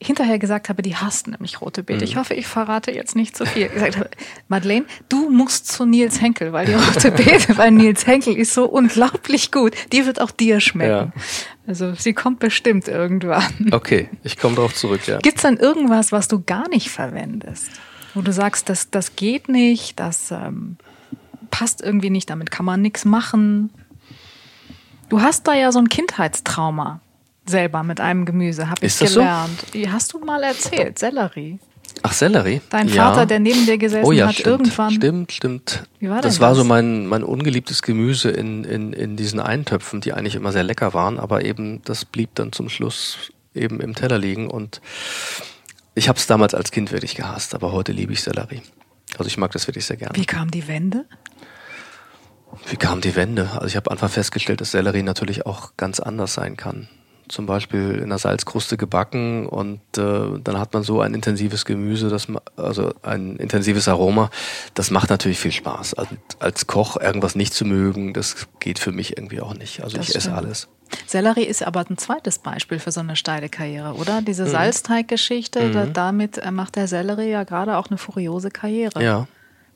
[0.00, 2.04] hinterher gesagt habe, die hasst nämlich rote Beete.
[2.04, 3.66] Ich hoffe, ich verrate jetzt nicht zu viel.
[3.66, 4.10] Ich gesagt habe,
[4.46, 8.66] Madeleine, du musst zu Nils Henkel, weil die rote Beete bei Nils Henkel ist so
[8.66, 9.74] unglaublich gut.
[9.92, 11.12] Die wird auch dir schmecken.
[11.66, 13.72] Also sie kommt bestimmt irgendwann.
[13.72, 15.18] Okay, ich komme darauf zurück, ja.
[15.18, 17.68] Gibt es dann irgendwas, was du gar nicht verwendest?
[18.14, 20.76] Wo du sagst, das, das geht nicht, das ähm,
[21.50, 23.70] passt irgendwie nicht, damit kann man nichts machen.
[25.08, 27.00] Du hast da ja so ein Kindheitstrauma.
[27.48, 29.64] Selber mit einem Gemüse, habe ich gelernt.
[29.72, 29.90] So?
[29.90, 31.58] Hast du mal erzählt, Sellerie.
[32.02, 32.60] Ach, Sellerie?
[32.70, 33.26] Dein Vater, ja.
[33.26, 34.90] der neben dir gesessen oh, ja, hat, stimmt, irgendwann.
[34.92, 35.84] Stimmt, stimmt.
[35.98, 36.34] Wie war das?
[36.34, 40.52] Das war so mein, mein ungeliebtes Gemüse in, in, in diesen Eintöpfen, die eigentlich immer
[40.52, 44.80] sehr lecker waren, aber eben das blieb dann zum Schluss eben im Teller liegen und
[45.94, 48.62] ich habe es damals als Kind wirklich gehasst, aber heute liebe ich Sellerie.
[49.16, 50.14] Also ich mag das wirklich sehr gerne.
[50.14, 51.06] Wie kam die Wende?
[52.66, 53.50] Wie kam die Wende?
[53.54, 56.88] Also ich habe einfach festgestellt, dass Sellerie natürlich auch ganz anders sein kann
[57.28, 62.08] zum Beispiel in der Salzkruste gebacken und äh, dann hat man so ein intensives Gemüse,
[62.08, 64.30] das also ein intensives Aroma,
[64.74, 65.94] das macht natürlich viel Spaß.
[65.94, 69.82] Also als Koch irgendwas nicht zu mögen, das geht für mich irgendwie auch nicht.
[69.82, 70.68] Also das ich esse alles.
[71.06, 74.22] Sellerie ist aber ein zweites Beispiel für so eine steile Karriere, oder?
[74.22, 74.50] Diese mhm.
[74.50, 75.92] Salzteiggeschichte, mhm.
[75.92, 79.02] damit äh, macht der Sellerie ja gerade auch eine furiose Karriere.
[79.02, 79.26] Ja.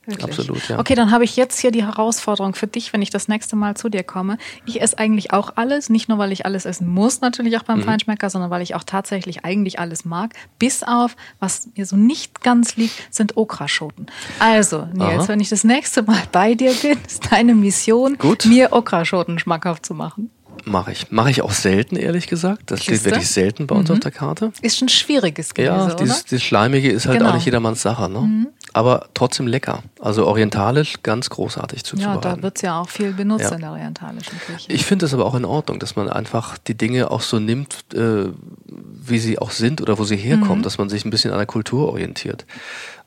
[0.05, 0.25] Wirklich?
[0.25, 0.79] Absolut, ja.
[0.79, 3.75] Okay, dann habe ich jetzt hier die Herausforderung für dich, wenn ich das nächste Mal
[3.77, 4.37] zu dir komme.
[4.65, 7.79] Ich esse eigentlich auch alles, nicht nur, weil ich alles essen muss, natürlich auch beim
[7.79, 7.83] mhm.
[7.83, 10.33] Feinschmecker, sondern weil ich auch tatsächlich eigentlich alles mag.
[10.59, 14.07] Bis auf, was mir so nicht ganz liegt, sind Okraschoten.
[14.39, 15.27] Also, Nils, Aha.
[15.29, 18.45] wenn ich das nächste Mal bei dir bin, ist deine Mission, Gut.
[18.45, 20.29] mir Okraschoten schmackhaft zu machen.
[20.65, 21.11] Mache ich.
[21.11, 22.71] Mache ich auch selten, ehrlich gesagt.
[22.71, 22.95] Das Kiste?
[22.95, 23.95] steht wirklich selten bei uns mhm.
[23.95, 24.51] auf der Karte.
[24.61, 27.31] Ist schon schwieriges Gemüse, Ja, dieses, dieses Schleimige ist halt genau.
[27.31, 28.09] auch nicht jedermanns Sache.
[28.09, 28.19] Ne?
[28.19, 28.47] Mhm.
[28.73, 29.83] Aber trotzdem lecker.
[29.99, 32.23] Also orientalisch ganz großartig zuzubereiten.
[32.23, 33.51] Ja, da wird es ja auch viel benutzt ja.
[33.51, 34.71] in der orientalischen Küche.
[34.71, 37.85] Ich finde es aber auch in Ordnung, dass man einfach die Dinge auch so nimmt,
[37.93, 38.25] äh,
[38.65, 40.63] wie sie auch sind oder wo sie herkommen, mhm.
[40.63, 42.47] dass man sich ein bisschen an der Kultur orientiert.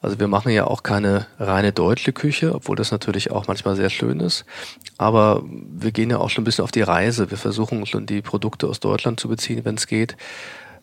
[0.01, 3.91] Also wir machen ja auch keine reine deutsche Küche, obwohl das natürlich auch manchmal sehr
[3.91, 4.45] schön ist.
[4.99, 7.31] Aber wir gehen ja auch schon ein bisschen auf die Reise.
[7.31, 10.17] Wir versuchen schon die Produkte aus Deutschland zu beziehen, wenn es geht.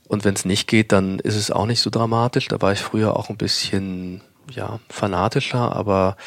[0.10, 2.50] Und wenn es nicht geht, dann ist es auch nicht so dramatisch.
[2.50, 6.18] Da war ich früher auch ein bisschen ja, fanatischer, aber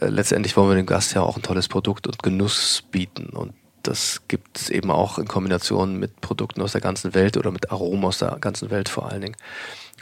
[0.00, 3.26] äh, letztendlich wollen wir dem Gast ja auch ein tolles Produkt und Genuss bieten.
[3.30, 7.50] Und das gibt es eben auch in Kombination mit Produkten aus der ganzen Welt oder
[7.50, 9.36] mit Aromen aus der ganzen Welt vor allen Dingen.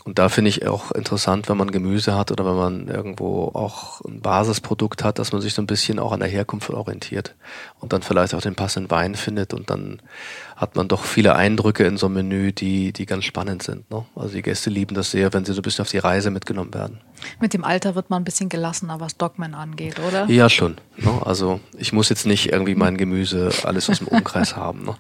[0.05, 4.01] Und da finde ich auch interessant, wenn man Gemüse hat oder wenn man irgendwo auch
[4.01, 7.35] ein Basisprodukt hat, dass man sich so ein bisschen auch an der Herkunft orientiert
[7.81, 10.01] und dann vielleicht auch den passenden Wein findet und dann
[10.61, 13.91] hat man doch viele Eindrücke in so einem Menü, die, die ganz spannend sind.
[13.91, 14.05] Ne?
[14.15, 16.75] Also die Gäste lieben das sehr, wenn sie so ein bisschen auf die Reise mitgenommen
[16.75, 17.01] werden.
[17.41, 20.27] Mit dem Alter wird man ein bisschen gelassener, was Dogmen angeht, oder?
[20.27, 20.77] Ja, schon.
[20.99, 21.11] Ne?
[21.25, 24.85] Also ich muss jetzt nicht irgendwie mein Gemüse alles aus dem Umkreis haben.
[24.85, 24.97] Ne?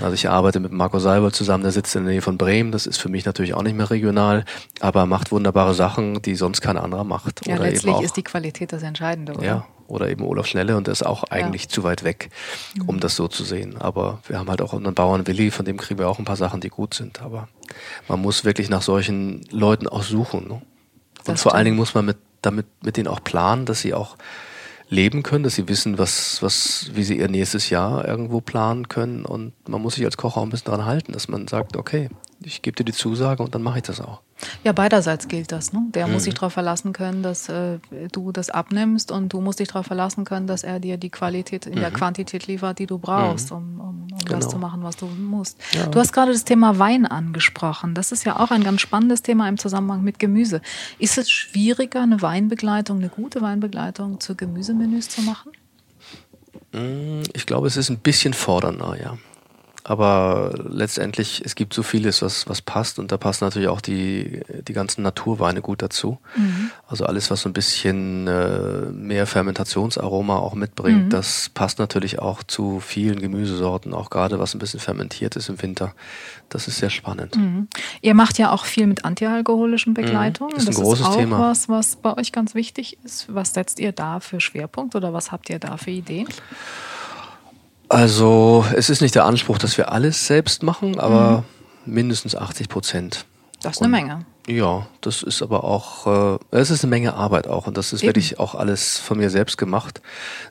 [0.00, 2.72] Also ich arbeite mit Marco Seibel zusammen, der sitzt in der Nähe von Bremen.
[2.72, 4.46] Das ist für mich natürlich auch nicht mehr regional,
[4.80, 7.46] aber macht wunderbare Sachen, die sonst kein anderer macht.
[7.46, 9.44] Ja, oder letztlich ist die Qualität das Entscheidende, oder?
[9.44, 11.68] Ja, oder eben Olaf Schnelle und der ist auch eigentlich ja.
[11.68, 12.30] zu weit weg,
[12.86, 13.00] um mhm.
[13.00, 13.76] das so zu sehen.
[13.78, 16.36] Aber wir haben halt auch unseren Bauern Willi, von dem kriegen wir auch ein paar
[16.36, 17.22] Sachen, die gut sind.
[17.22, 17.48] Aber
[18.08, 20.48] man muss wirklich nach solchen Leuten auch suchen.
[20.48, 20.62] Ne?
[21.26, 24.16] Und vor allen Dingen muss man mit, damit mit denen auch planen, dass sie auch
[24.88, 29.24] leben können, dass sie wissen, was, was, wie sie ihr nächstes Jahr irgendwo planen können.
[29.24, 32.10] Und man muss sich als Koch auch ein bisschen daran halten, dass man sagt, okay,
[32.42, 34.20] ich gebe dir die Zusage und dann mache ich das auch.
[34.62, 35.72] Ja, beiderseits gilt das.
[35.72, 35.82] Ne?
[35.94, 36.14] Der mhm.
[36.14, 37.78] muss sich darauf verlassen können, dass äh,
[38.12, 41.66] du das abnimmst und du musst dich darauf verlassen können, dass er dir die Qualität
[41.66, 41.80] in mhm.
[41.80, 43.56] der Quantität liefert, die du brauchst, mhm.
[43.56, 44.38] um, um, um genau.
[44.38, 45.58] das zu machen, was du musst.
[45.72, 45.86] Ja.
[45.86, 47.94] Du hast gerade das Thema Wein angesprochen.
[47.94, 50.60] Das ist ja auch ein ganz spannendes Thema im Zusammenhang mit Gemüse.
[50.98, 55.52] Ist es schwieriger, eine Weinbegleitung, eine gute Weinbegleitung zu Gemüsemenüs zu machen?
[56.72, 59.16] Mm, ich glaube, es ist ein bisschen fordernder, ja.
[59.86, 64.40] Aber letztendlich, es gibt so vieles, was, was passt und da passen natürlich auch die,
[64.66, 66.18] die ganzen Naturweine gut dazu.
[66.36, 66.70] Mhm.
[66.88, 71.10] Also alles, was so ein bisschen äh, mehr Fermentationsaroma auch mitbringt, mhm.
[71.10, 75.60] das passt natürlich auch zu vielen Gemüsesorten, auch gerade was ein bisschen fermentiert ist im
[75.60, 75.94] Winter.
[76.48, 77.36] Das ist sehr spannend.
[77.36, 77.68] Mhm.
[78.00, 79.96] Ihr macht ja auch viel mit antialkoholischen mhm.
[79.96, 80.54] Begleitungen.
[80.54, 81.38] Das ist ein das großes ist auch Thema.
[81.40, 83.26] was, was bei euch ganz wichtig ist.
[83.34, 86.28] Was setzt ihr da für Schwerpunkt oder was habt ihr da für Ideen?
[87.88, 91.44] Also es ist nicht der Anspruch, dass wir alles selbst machen, aber
[91.84, 91.94] mhm.
[91.94, 93.26] mindestens 80 Prozent.
[93.62, 94.26] Das ist eine und, Menge.
[94.46, 98.02] Ja, das ist aber auch, äh, es ist eine Menge Arbeit auch und das ist
[98.02, 98.08] Eben.
[98.08, 100.02] wirklich auch alles von mir selbst gemacht.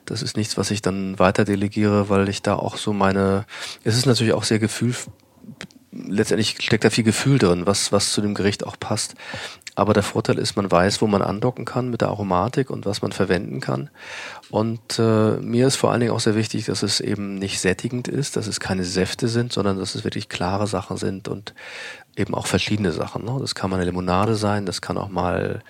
[0.04, 3.46] Das ist nichts, was ich dann weiter delegiere, weil ich da auch so meine,
[3.84, 4.94] es ist natürlich auch sehr gefühl,
[5.92, 9.14] letztendlich steckt da viel Gefühl drin, was, was zu dem Gericht auch passt.
[9.76, 13.02] Aber der Vorteil ist, man weiß, wo man andocken kann mit der Aromatik und was
[13.02, 13.90] man verwenden kann.
[14.50, 18.06] Und äh, mir ist vor allen Dingen auch sehr wichtig, dass es eben nicht sättigend
[18.06, 21.54] ist, dass es keine Säfte sind, sondern dass es wirklich klare Sachen sind und
[22.16, 23.24] eben auch verschiedene Sachen.
[23.24, 23.36] Ne?
[23.40, 25.62] Das kann mal eine Limonade sein, das kann auch mal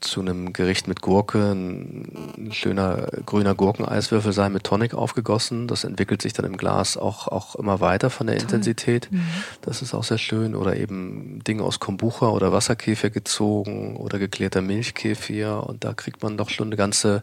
[0.00, 5.66] zu einem Gericht mit Gurke ein schöner grüner Gurkeneiswürfel sein mit Tonic aufgegossen.
[5.66, 8.44] Das entwickelt sich dann im Glas auch, auch immer weiter von der Toll.
[8.44, 9.10] Intensität.
[9.10, 9.26] Mhm.
[9.62, 10.54] Das ist auch sehr schön.
[10.54, 15.66] Oder eben Dinge aus Kombucha oder Wasserkäfer gezogen oder geklärter Milchkäfer.
[15.66, 17.22] Und da kriegt man doch schon eine ganze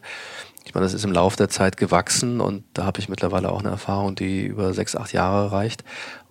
[0.64, 3.60] ich meine, das ist im Laufe der Zeit gewachsen und da habe ich mittlerweile auch
[3.60, 5.82] eine Erfahrung, die über sechs, acht Jahre reicht.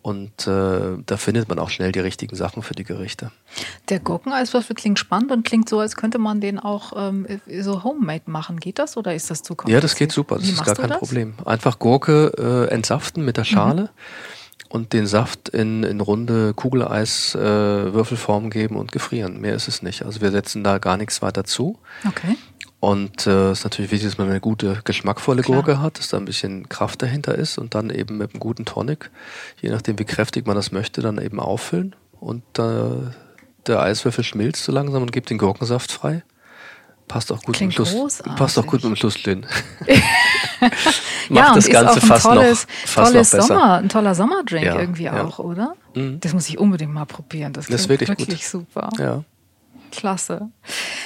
[0.01, 3.31] Und äh, da findet man auch schnell die richtigen Sachen für die Gerichte.
[3.89, 7.27] Der Gurkeneiswürfel klingt spannend und klingt so, als könnte man den auch ähm,
[7.59, 8.59] so homemade machen.
[8.59, 9.77] Geht das oder ist das zu kompliziert?
[9.77, 10.35] Ja, das geht super.
[10.37, 10.99] Das Wie ist gar kein das?
[10.99, 11.35] Problem.
[11.45, 13.83] Einfach Gurke äh, entsaften mit der Schale.
[13.83, 13.89] Mhm
[14.71, 19.41] und den Saft in, in runde Kugeleis-Würfelform äh, geben und gefrieren.
[19.41, 20.03] Mehr ist es nicht.
[20.03, 21.77] Also wir setzen da gar nichts weiter zu.
[22.07, 22.37] Okay.
[22.81, 25.61] Und es äh, ist natürlich wichtig, dass man eine gute, geschmackvolle Klar.
[25.61, 28.65] Gurke hat, dass da ein bisschen Kraft dahinter ist und dann eben mit einem guten
[28.65, 29.11] Tonic,
[29.61, 31.95] je nachdem wie kräftig man das möchte, dann eben auffüllen.
[32.19, 33.13] Und äh,
[33.67, 36.23] der Eiswürfel schmilzt so langsam und gibt den Gurkensaft frei.
[37.07, 39.45] Passt auch gut Klingt mit Schluss, passt auch gut mit dem Schlusslin.
[41.29, 43.89] Macht ja, das Ganze ist auch ein fast tolles, noch, fast tolles noch Sommer, ein
[43.89, 45.23] toller Sommerdrink ja, irgendwie ja.
[45.23, 45.75] auch, oder?
[45.93, 46.19] Mhm.
[46.19, 47.53] Das muss ich unbedingt mal probieren.
[47.53, 48.89] Das, das ist wirklich, wirklich super.
[48.97, 49.23] Ja.
[49.91, 50.49] Klasse.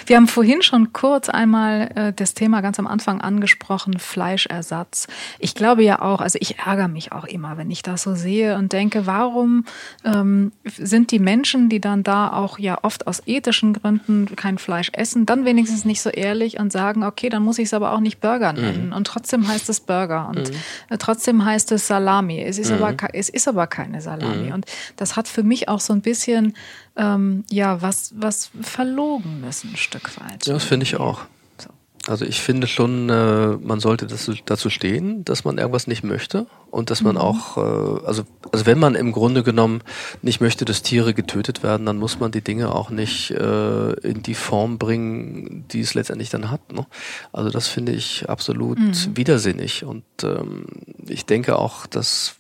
[0.05, 5.07] Wir haben vorhin schon kurz einmal äh, das Thema ganz am Anfang angesprochen, Fleischersatz.
[5.39, 8.57] Ich glaube ja auch, also ich ärgere mich auch immer, wenn ich das so sehe
[8.57, 9.65] und denke, warum
[10.03, 14.89] ähm, sind die Menschen, die dann da auch ja oft aus ethischen Gründen kein Fleisch
[14.93, 17.99] essen, dann wenigstens nicht so ehrlich und sagen, okay, dann muss ich es aber auch
[17.99, 18.61] nicht Burger mhm.
[18.61, 18.85] nennen.
[18.87, 18.93] Mhm.
[18.93, 20.55] Und trotzdem heißt es Burger und mhm.
[20.89, 22.41] Äh, trotzdem heißt es Salami.
[22.41, 22.83] Es ist, mhm.
[22.83, 24.47] aber, es ist aber keine Salami.
[24.47, 24.53] Mhm.
[24.53, 24.65] Und
[24.97, 26.55] das hat für mich auch so ein bisschen
[26.95, 30.45] ähm, ja, was, was verlogen müssen, ein Stück weit.
[30.45, 31.21] Ja, das finde ich auch.
[31.57, 31.69] So.
[32.07, 36.47] Also ich finde schon, äh, man sollte das, dazu stehen, dass man irgendwas nicht möchte
[36.71, 37.21] und dass man mhm.
[37.21, 39.81] auch, äh, also, also wenn man im Grunde genommen
[40.21, 44.23] nicht möchte, dass Tiere getötet werden, dann muss man die Dinge auch nicht äh, in
[44.23, 46.71] die Form bringen, die es letztendlich dann hat.
[46.71, 46.85] Ne?
[47.33, 49.17] Also das finde ich absolut mhm.
[49.17, 50.65] widersinnig und ähm,
[51.07, 52.35] ich denke auch, dass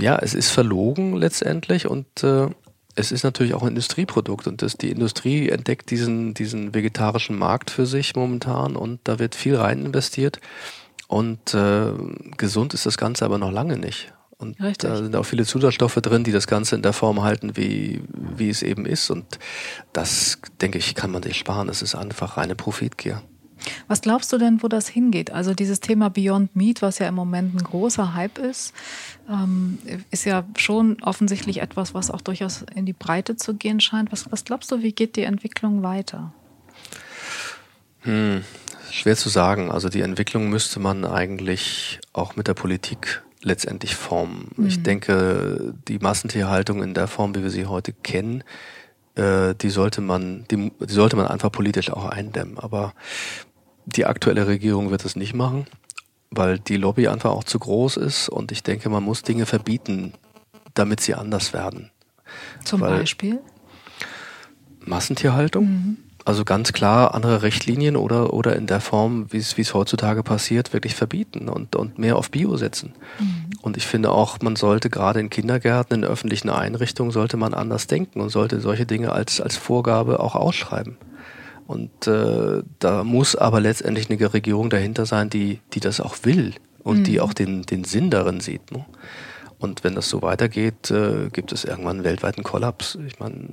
[0.00, 2.48] ja, es ist verlogen letztendlich und äh,
[2.96, 7.70] es ist natürlich auch ein Industrieprodukt und das, die Industrie entdeckt diesen, diesen vegetarischen Markt
[7.70, 10.40] für sich momentan und da wird viel rein investiert
[11.06, 11.92] und äh,
[12.36, 14.12] gesund ist das Ganze aber noch lange nicht.
[14.40, 14.88] Und Richtig.
[14.88, 18.48] da sind auch viele Zusatzstoffe drin, die das Ganze in der Form halten, wie, wie
[18.48, 19.10] es eben ist.
[19.10, 19.38] Und
[19.92, 21.68] das, denke ich, kann man sich sparen.
[21.68, 23.22] Es ist einfach reine Profitgier.
[23.88, 25.30] Was glaubst du denn, wo das hingeht?
[25.30, 28.72] Also dieses Thema Beyond Meat, was ja im Moment ein großer Hype ist,
[29.28, 29.78] ähm,
[30.10, 34.12] ist ja schon offensichtlich etwas, was auch durchaus in die Breite zu gehen scheint.
[34.12, 36.32] Was, was glaubst du, wie geht die Entwicklung weiter?
[38.00, 38.42] Hm,
[38.90, 39.70] schwer zu sagen.
[39.70, 44.50] Also die Entwicklung müsste man eigentlich auch mit der Politik letztendlich formen.
[44.56, 44.66] Mhm.
[44.66, 48.44] Ich denke, die Massentierhaltung in der Form, wie wir sie heute kennen,
[49.14, 52.58] äh, die sollte man, die, die sollte man einfach politisch auch eindämmen.
[52.58, 52.94] Aber
[53.86, 55.66] die aktuelle Regierung wird es nicht machen,
[56.30, 60.14] weil die Lobby einfach auch zu groß ist und ich denke, man muss Dinge verbieten,
[60.74, 61.90] damit sie anders werden.
[62.64, 63.40] Zum weil Beispiel?
[64.84, 65.64] Massentierhaltung.
[65.64, 65.96] Mhm.
[66.24, 70.94] Also ganz klar andere Richtlinien oder, oder in der Form, wie es, heutzutage passiert, wirklich
[70.94, 72.92] verbieten und, und mehr auf Bio setzen.
[73.18, 73.50] Mhm.
[73.62, 77.86] Und ich finde auch, man sollte gerade in Kindergärten, in öffentlichen Einrichtungen, sollte man anders
[77.86, 80.98] denken und sollte solche Dinge als, als Vorgabe auch ausschreiben.
[81.70, 86.54] Und äh, da muss aber letztendlich eine Regierung dahinter sein, die, die das auch will
[86.82, 87.04] und mhm.
[87.04, 88.72] die auch den, den Sinn darin sieht.
[88.72, 88.84] Ne?
[89.60, 92.98] Und wenn das so weitergeht, äh, gibt es irgendwann einen weltweiten Kollaps.
[93.06, 93.46] Ich meine,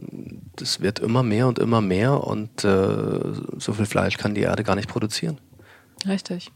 [0.55, 3.19] das wird immer mehr und immer mehr und äh,
[3.59, 5.37] so viel Fleisch kann die Erde gar nicht produzieren.
[6.07, 6.51] Richtig.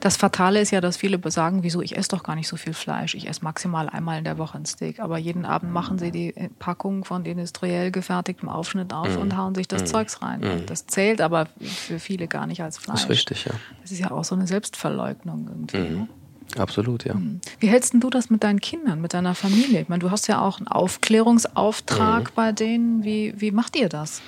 [0.00, 2.74] Das Fatale ist ja, dass viele sagen, wieso, ich esse doch gar nicht so viel
[2.74, 3.14] Fleisch.
[3.14, 5.00] Ich esse maximal einmal in der Woche ein Steak.
[5.00, 9.20] Aber jeden Abend machen sie die Packung von industriell gefertigtem Aufschnitt auf mm.
[9.20, 9.86] und hauen sich das mm.
[9.86, 10.40] Zeugs rein.
[10.40, 10.66] Mm.
[10.66, 12.94] Das zählt aber für viele gar nicht als Fleisch.
[12.94, 13.52] Das ist richtig, ja.
[13.82, 15.78] Das ist ja auch so eine Selbstverleugnung irgendwie.
[15.78, 15.98] Mhm.
[16.00, 16.08] Ne?
[16.56, 17.14] Absolut, ja.
[17.14, 17.40] Mhm.
[17.58, 19.80] Wie hältst du das mit deinen Kindern, mit deiner Familie?
[19.80, 22.34] Ich meine, du hast ja auch einen Aufklärungsauftrag mhm.
[22.34, 23.04] bei denen.
[23.04, 24.22] Wie, wie macht ihr das?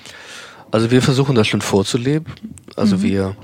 [0.71, 2.33] Also wir versuchen das schon vorzuleben.
[2.75, 3.01] Also mhm.
[3.03, 3.35] wir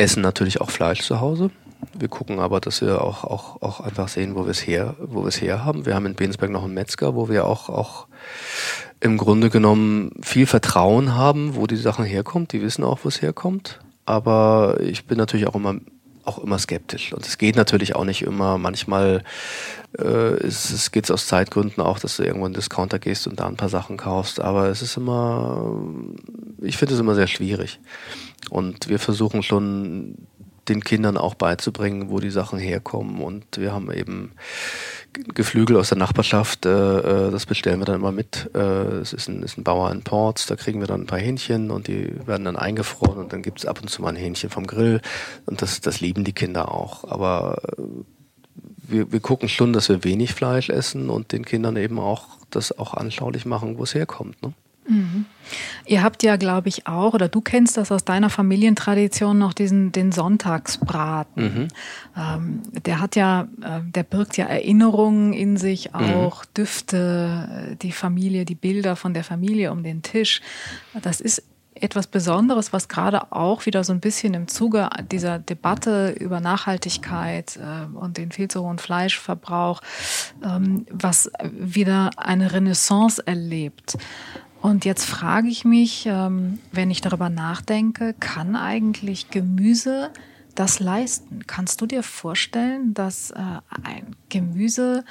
[0.00, 1.50] essen natürlich auch Fleisch zu Hause.
[1.98, 5.24] Wir gucken aber, dass wir auch, auch, auch einfach sehen, wo wir es her, wir
[5.26, 5.86] es her haben.
[5.86, 8.06] Wir haben in Bensberg noch einen Metzger, wo wir auch, auch
[9.00, 12.52] im Grunde genommen viel Vertrauen haben, wo die Sachen herkommt.
[12.52, 13.80] Die wissen auch, wo es herkommt.
[14.04, 15.76] Aber ich bin natürlich auch immer
[16.24, 17.12] auch immer skeptisch.
[17.12, 18.58] Und es geht natürlich auch nicht immer.
[18.58, 19.24] Manchmal
[19.98, 23.46] äh, es, es geht aus Zeitgründen auch, dass du irgendwo in Discounter gehst und da
[23.46, 24.40] ein paar Sachen kaufst.
[24.40, 25.74] Aber es ist immer,
[26.60, 27.80] ich finde es immer sehr schwierig.
[28.48, 30.16] Und wir versuchen schon
[30.68, 33.22] den Kindern auch beizubringen, wo die Sachen herkommen.
[33.22, 34.32] Und wir haben eben
[35.12, 38.50] Geflügel aus der Nachbarschaft, äh, äh, das bestellen wir dann immer mit.
[38.54, 41.18] Äh, es ist ein, ist ein Bauer in Ports, da kriegen wir dann ein paar
[41.18, 44.16] Hähnchen und die werden dann eingefroren und dann gibt es ab und zu mal ein
[44.16, 45.00] Hähnchen vom Grill.
[45.46, 47.04] Und das, das lieben die Kinder auch.
[47.10, 47.82] Aber äh,
[48.86, 52.76] wir, wir gucken schon, dass wir wenig Fleisch essen und den Kindern eben auch das
[52.78, 54.40] auch anschaulich machen, wo es herkommt.
[54.42, 54.52] Ne?
[54.90, 55.24] Mhm.
[55.86, 59.92] Ihr habt ja, glaube ich, auch, oder du kennst das aus deiner Familientradition noch diesen
[59.92, 61.42] den Sonntagsbraten.
[61.42, 61.68] Mhm.
[62.16, 66.00] Ähm, der hat ja, äh, der birgt ja Erinnerungen in sich, mhm.
[66.00, 66.48] auch mhm.
[66.56, 70.40] Düfte, die Familie, die Bilder von der Familie um den Tisch.
[71.02, 71.42] Das ist
[71.80, 77.56] etwas Besonderes, was gerade auch wieder so ein bisschen im Zuge dieser Debatte über Nachhaltigkeit
[77.56, 79.80] äh, und den viel zu hohen Fleischverbrauch,
[80.44, 83.96] ähm, was wieder eine Renaissance erlebt.
[84.60, 90.10] Und jetzt frage ich mich, ähm, wenn ich darüber nachdenke, kann eigentlich Gemüse
[90.54, 91.46] das leisten?
[91.46, 93.36] Kannst du dir vorstellen, dass äh,
[93.82, 95.04] ein Gemüse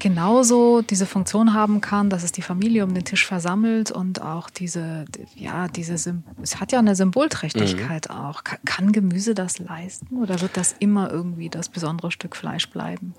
[0.00, 4.50] genauso diese Funktion haben kann, dass es die Familie um den Tisch versammelt und auch
[4.50, 5.04] diese,
[5.36, 5.94] ja, diese,
[6.42, 8.16] es hat ja eine Symbolträchtigkeit mhm.
[8.16, 8.42] auch.
[8.64, 13.14] Kann Gemüse das leisten oder wird das immer irgendwie das besondere Stück Fleisch bleiben?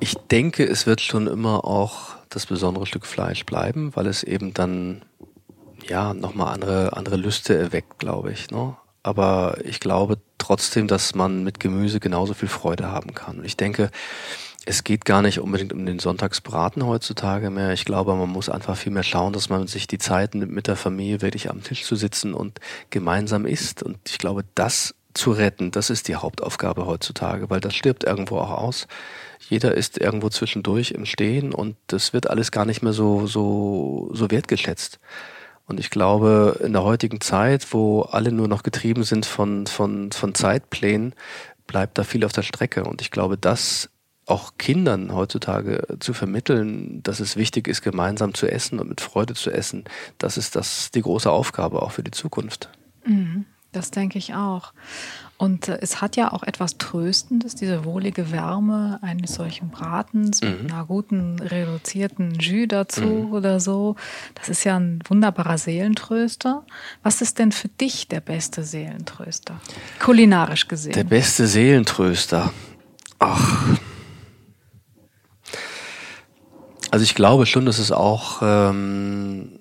[0.00, 4.52] Ich denke, es wird schon immer auch das besondere Stück Fleisch bleiben, weil es eben
[4.52, 5.02] dann
[5.86, 8.50] ja nochmal andere, andere Lüste erweckt, glaube ich.
[8.50, 8.76] Ne?
[9.02, 13.38] Aber ich glaube trotzdem, dass man mit Gemüse genauso viel Freude haben kann.
[13.38, 13.90] Und ich denke,
[14.66, 17.72] es geht gar nicht unbedingt um den Sonntagsbraten heutzutage mehr.
[17.72, 20.66] Ich glaube, man muss einfach viel mehr schauen, dass man sich die Zeit nimmt, mit
[20.66, 23.82] der Familie wirklich am Tisch zu sitzen und gemeinsam isst.
[23.82, 28.38] Und ich glaube, das zu retten, das ist die Hauptaufgabe heutzutage, weil das stirbt irgendwo
[28.38, 28.86] auch aus.
[29.48, 34.10] Jeder ist irgendwo zwischendurch im Stehen und das wird alles gar nicht mehr so, so,
[34.12, 35.00] so wertgeschätzt.
[35.66, 40.12] Und ich glaube, in der heutigen Zeit, wo alle nur noch getrieben sind von, von,
[40.12, 41.14] von Zeitplänen,
[41.66, 42.84] bleibt da viel auf der Strecke.
[42.84, 43.88] Und ich glaube, das
[44.30, 49.34] auch Kindern heutzutage zu vermitteln, dass es wichtig ist, gemeinsam zu essen und mit Freude
[49.34, 49.84] zu essen,
[50.18, 52.70] das ist das die große Aufgabe auch für die Zukunft.
[53.04, 54.72] Mhm, das denke ich auch.
[55.40, 60.50] Und äh, es hat ja auch etwas Tröstendes, diese wohlige Wärme eines solchen Bratens mhm.
[60.50, 63.32] mit einer guten reduzierten Jus dazu mhm.
[63.32, 63.96] oder so.
[64.34, 66.64] Das ist ja ein wunderbarer Seelentröster.
[67.02, 69.60] Was ist denn für dich der beste Seelentröster?
[69.98, 70.92] Kulinarisch gesehen.
[70.92, 72.52] Der beste Seelentröster.
[73.18, 73.78] Ach,
[76.90, 79.60] also ich glaube schon, dass es auch ähm,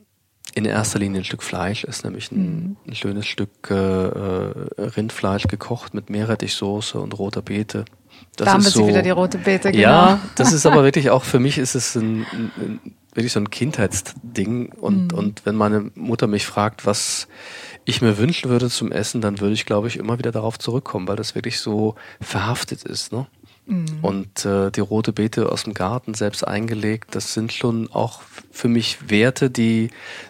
[0.56, 2.78] in erster Linie ein Stück Fleisch ist, nämlich ein, mhm.
[2.88, 7.86] ein schönes Stück äh, äh, Rindfleisch gekocht mit Meerrettichsoße und roter Beete.
[8.36, 9.82] Das da haben wir so, wieder die rote Beete, genau.
[9.82, 12.80] Ja, das ist aber wirklich auch, für mich ist es ein, ein,
[13.14, 14.74] wirklich so ein Kindheitsding.
[14.74, 15.18] Und, mhm.
[15.18, 17.28] und wenn meine Mutter mich fragt, was
[17.86, 21.08] ich mir wünschen würde zum Essen, dann würde ich, glaube ich, immer wieder darauf zurückkommen,
[21.08, 23.12] weil das wirklich so verhaftet ist.
[23.12, 23.28] Ne?
[23.70, 24.00] Mhm.
[24.02, 28.68] Und äh, die rote Beete aus dem Garten selbst eingelegt, das sind schon auch für
[28.68, 29.90] mich Werte, die,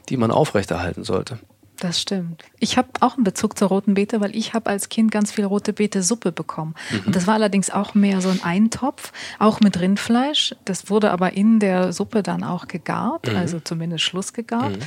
[0.10, 1.40] die man aufrechterhalten sollte.
[1.80, 2.44] Das stimmt.
[2.60, 5.46] Ich habe auch einen Bezug zur roten Beete, weil ich habe als Kind ganz viel
[5.46, 6.76] rote Beete Suppe bekommen.
[6.92, 7.04] Mhm.
[7.08, 10.56] Und das war allerdings auch mehr so ein Eintopf, auch mit Rindfleisch.
[10.66, 13.38] Das wurde aber in der Suppe dann auch gegart, mhm.
[13.38, 14.78] also zumindest schlussgegart.
[14.78, 14.84] Mhm.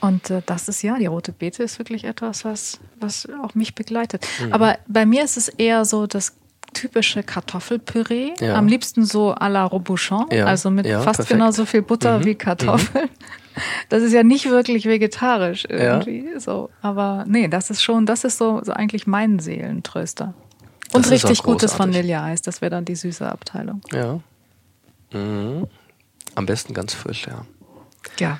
[0.00, 3.76] Und äh, das ist ja, die rote Beete ist wirklich etwas, was, was auch mich
[3.76, 4.26] begleitet.
[4.44, 4.52] Mhm.
[4.52, 6.34] Aber bei mir ist es eher so, dass
[6.76, 8.34] typische Kartoffelpüree.
[8.40, 8.54] Ja.
[8.54, 10.44] Am liebsten so à la Robuchon, ja.
[10.44, 11.30] also mit ja, fast perfekt.
[11.30, 12.24] genauso viel Butter mhm.
[12.24, 13.04] wie Kartoffeln.
[13.04, 13.10] Mhm.
[13.88, 16.28] Das ist ja nicht wirklich vegetarisch irgendwie.
[16.38, 16.68] So.
[16.82, 20.34] Aber nee, das ist schon, das ist so, so eigentlich mein Seelentröster.
[20.92, 23.80] Und das richtig gutes Vanilleeis, das wäre dann die süße Abteilung.
[23.90, 24.20] Ja.
[25.10, 25.68] Mhm.
[26.34, 27.46] Am besten ganz frisch, ja.
[28.20, 28.38] Ja.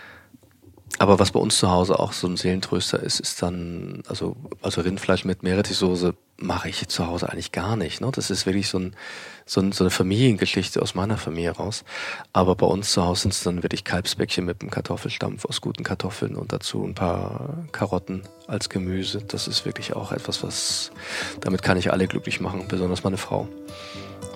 [0.99, 4.81] Aber was bei uns zu Hause auch so ein Seelentröster ist, ist dann, also, also
[4.81, 8.01] Rindfleisch mit Meerrettichsoße mache ich zu Hause eigentlich gar nicht.
[8.01, 8.11] Ne?
[8.13, 8.97] Das ist wirklich so, ein,
[9.45, 11.85] so, ein, so eine Familiengeschichte aus meiner Familie raus.
[12.33, 15.85] Aber bei uns zu Hause sind es dann wirklich Kalbsbäckchen mit einem Kartoffelstampf aus guten
[15.85, 19.23] Kartoffeln und dazu ein paar Karotten als Gemüse.
[19.27, 20.93] Das ist wirklich auch etwas, was,
[21.41, 23.49] damit kann ich alle glücklich machen, besonders meine Frau.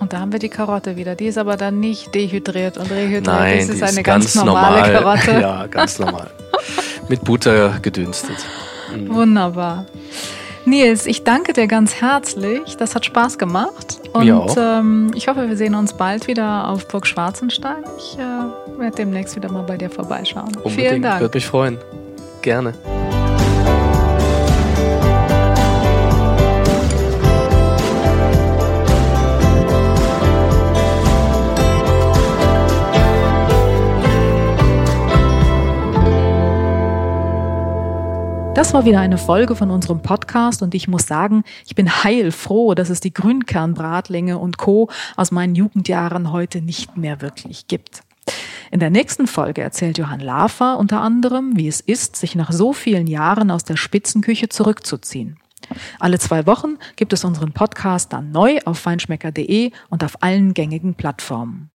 [0.01, 1.13] Und da haben wir die Karotte wieder.
[1.13, 3.27] Die ist aber dann nicht dehydriert und rehydriert.
[3.27, 5.19] Nein, das ist die eine ist ganz, ganz normale normal.
[5.19, 5.31] Karotte.
[5.41, 6.31] Ja, ganz normal.
[7.07, 8.37] Mit Butter gedünstet.
[8.91, 9.09] Mhm.
[9.13, 9.85] Wunderbar.
[10.65, 12.77] Nils, ich danke dir ganz herzlich.
[12.77, 13.99] Das hat Spaß gemacht.
[14.13, 14.57] Und Mir auch.
[14.57, 17.83] Ähm, ich hoffe, wir sehen uns bald wieder auf Burg Schwarzenstein.
[17.99, 20.55] Ich äh, werde demnächst wieder mal bei dir vorbeischauen.
[20.63, 20.73] Unbedingt.
[20.73, 21.21] Vielen Dank.
[21.21, 21.77] Würde mich freuen.
[22.41, 22.73] Gerne.
[38.53, 42.75] Das war wieder eine Folge von unserem Podcast und ich muss sagen, ich bin heilfroh,
[42.75, 44.89] dass es die Grünkernbratlinge und Co.
[45.15, 48.03] aus meinen Jugendjahren heute nicht mehr wirklich gibt.
[48.69, 52.73] In der nächsten Folge erzählt Johann Lafer unter anderem, wie es ist, sich nach so
[52.73, 55.37] vielen Jahren aus der Spitzenküche zurückzuziehen.
[55.99, 60.95] Alle zwei Wochen gibt es unseren Podcast dann neu auf feinschmecker.de und auf allen gängigen
[60.95, 61.69] Plattformen.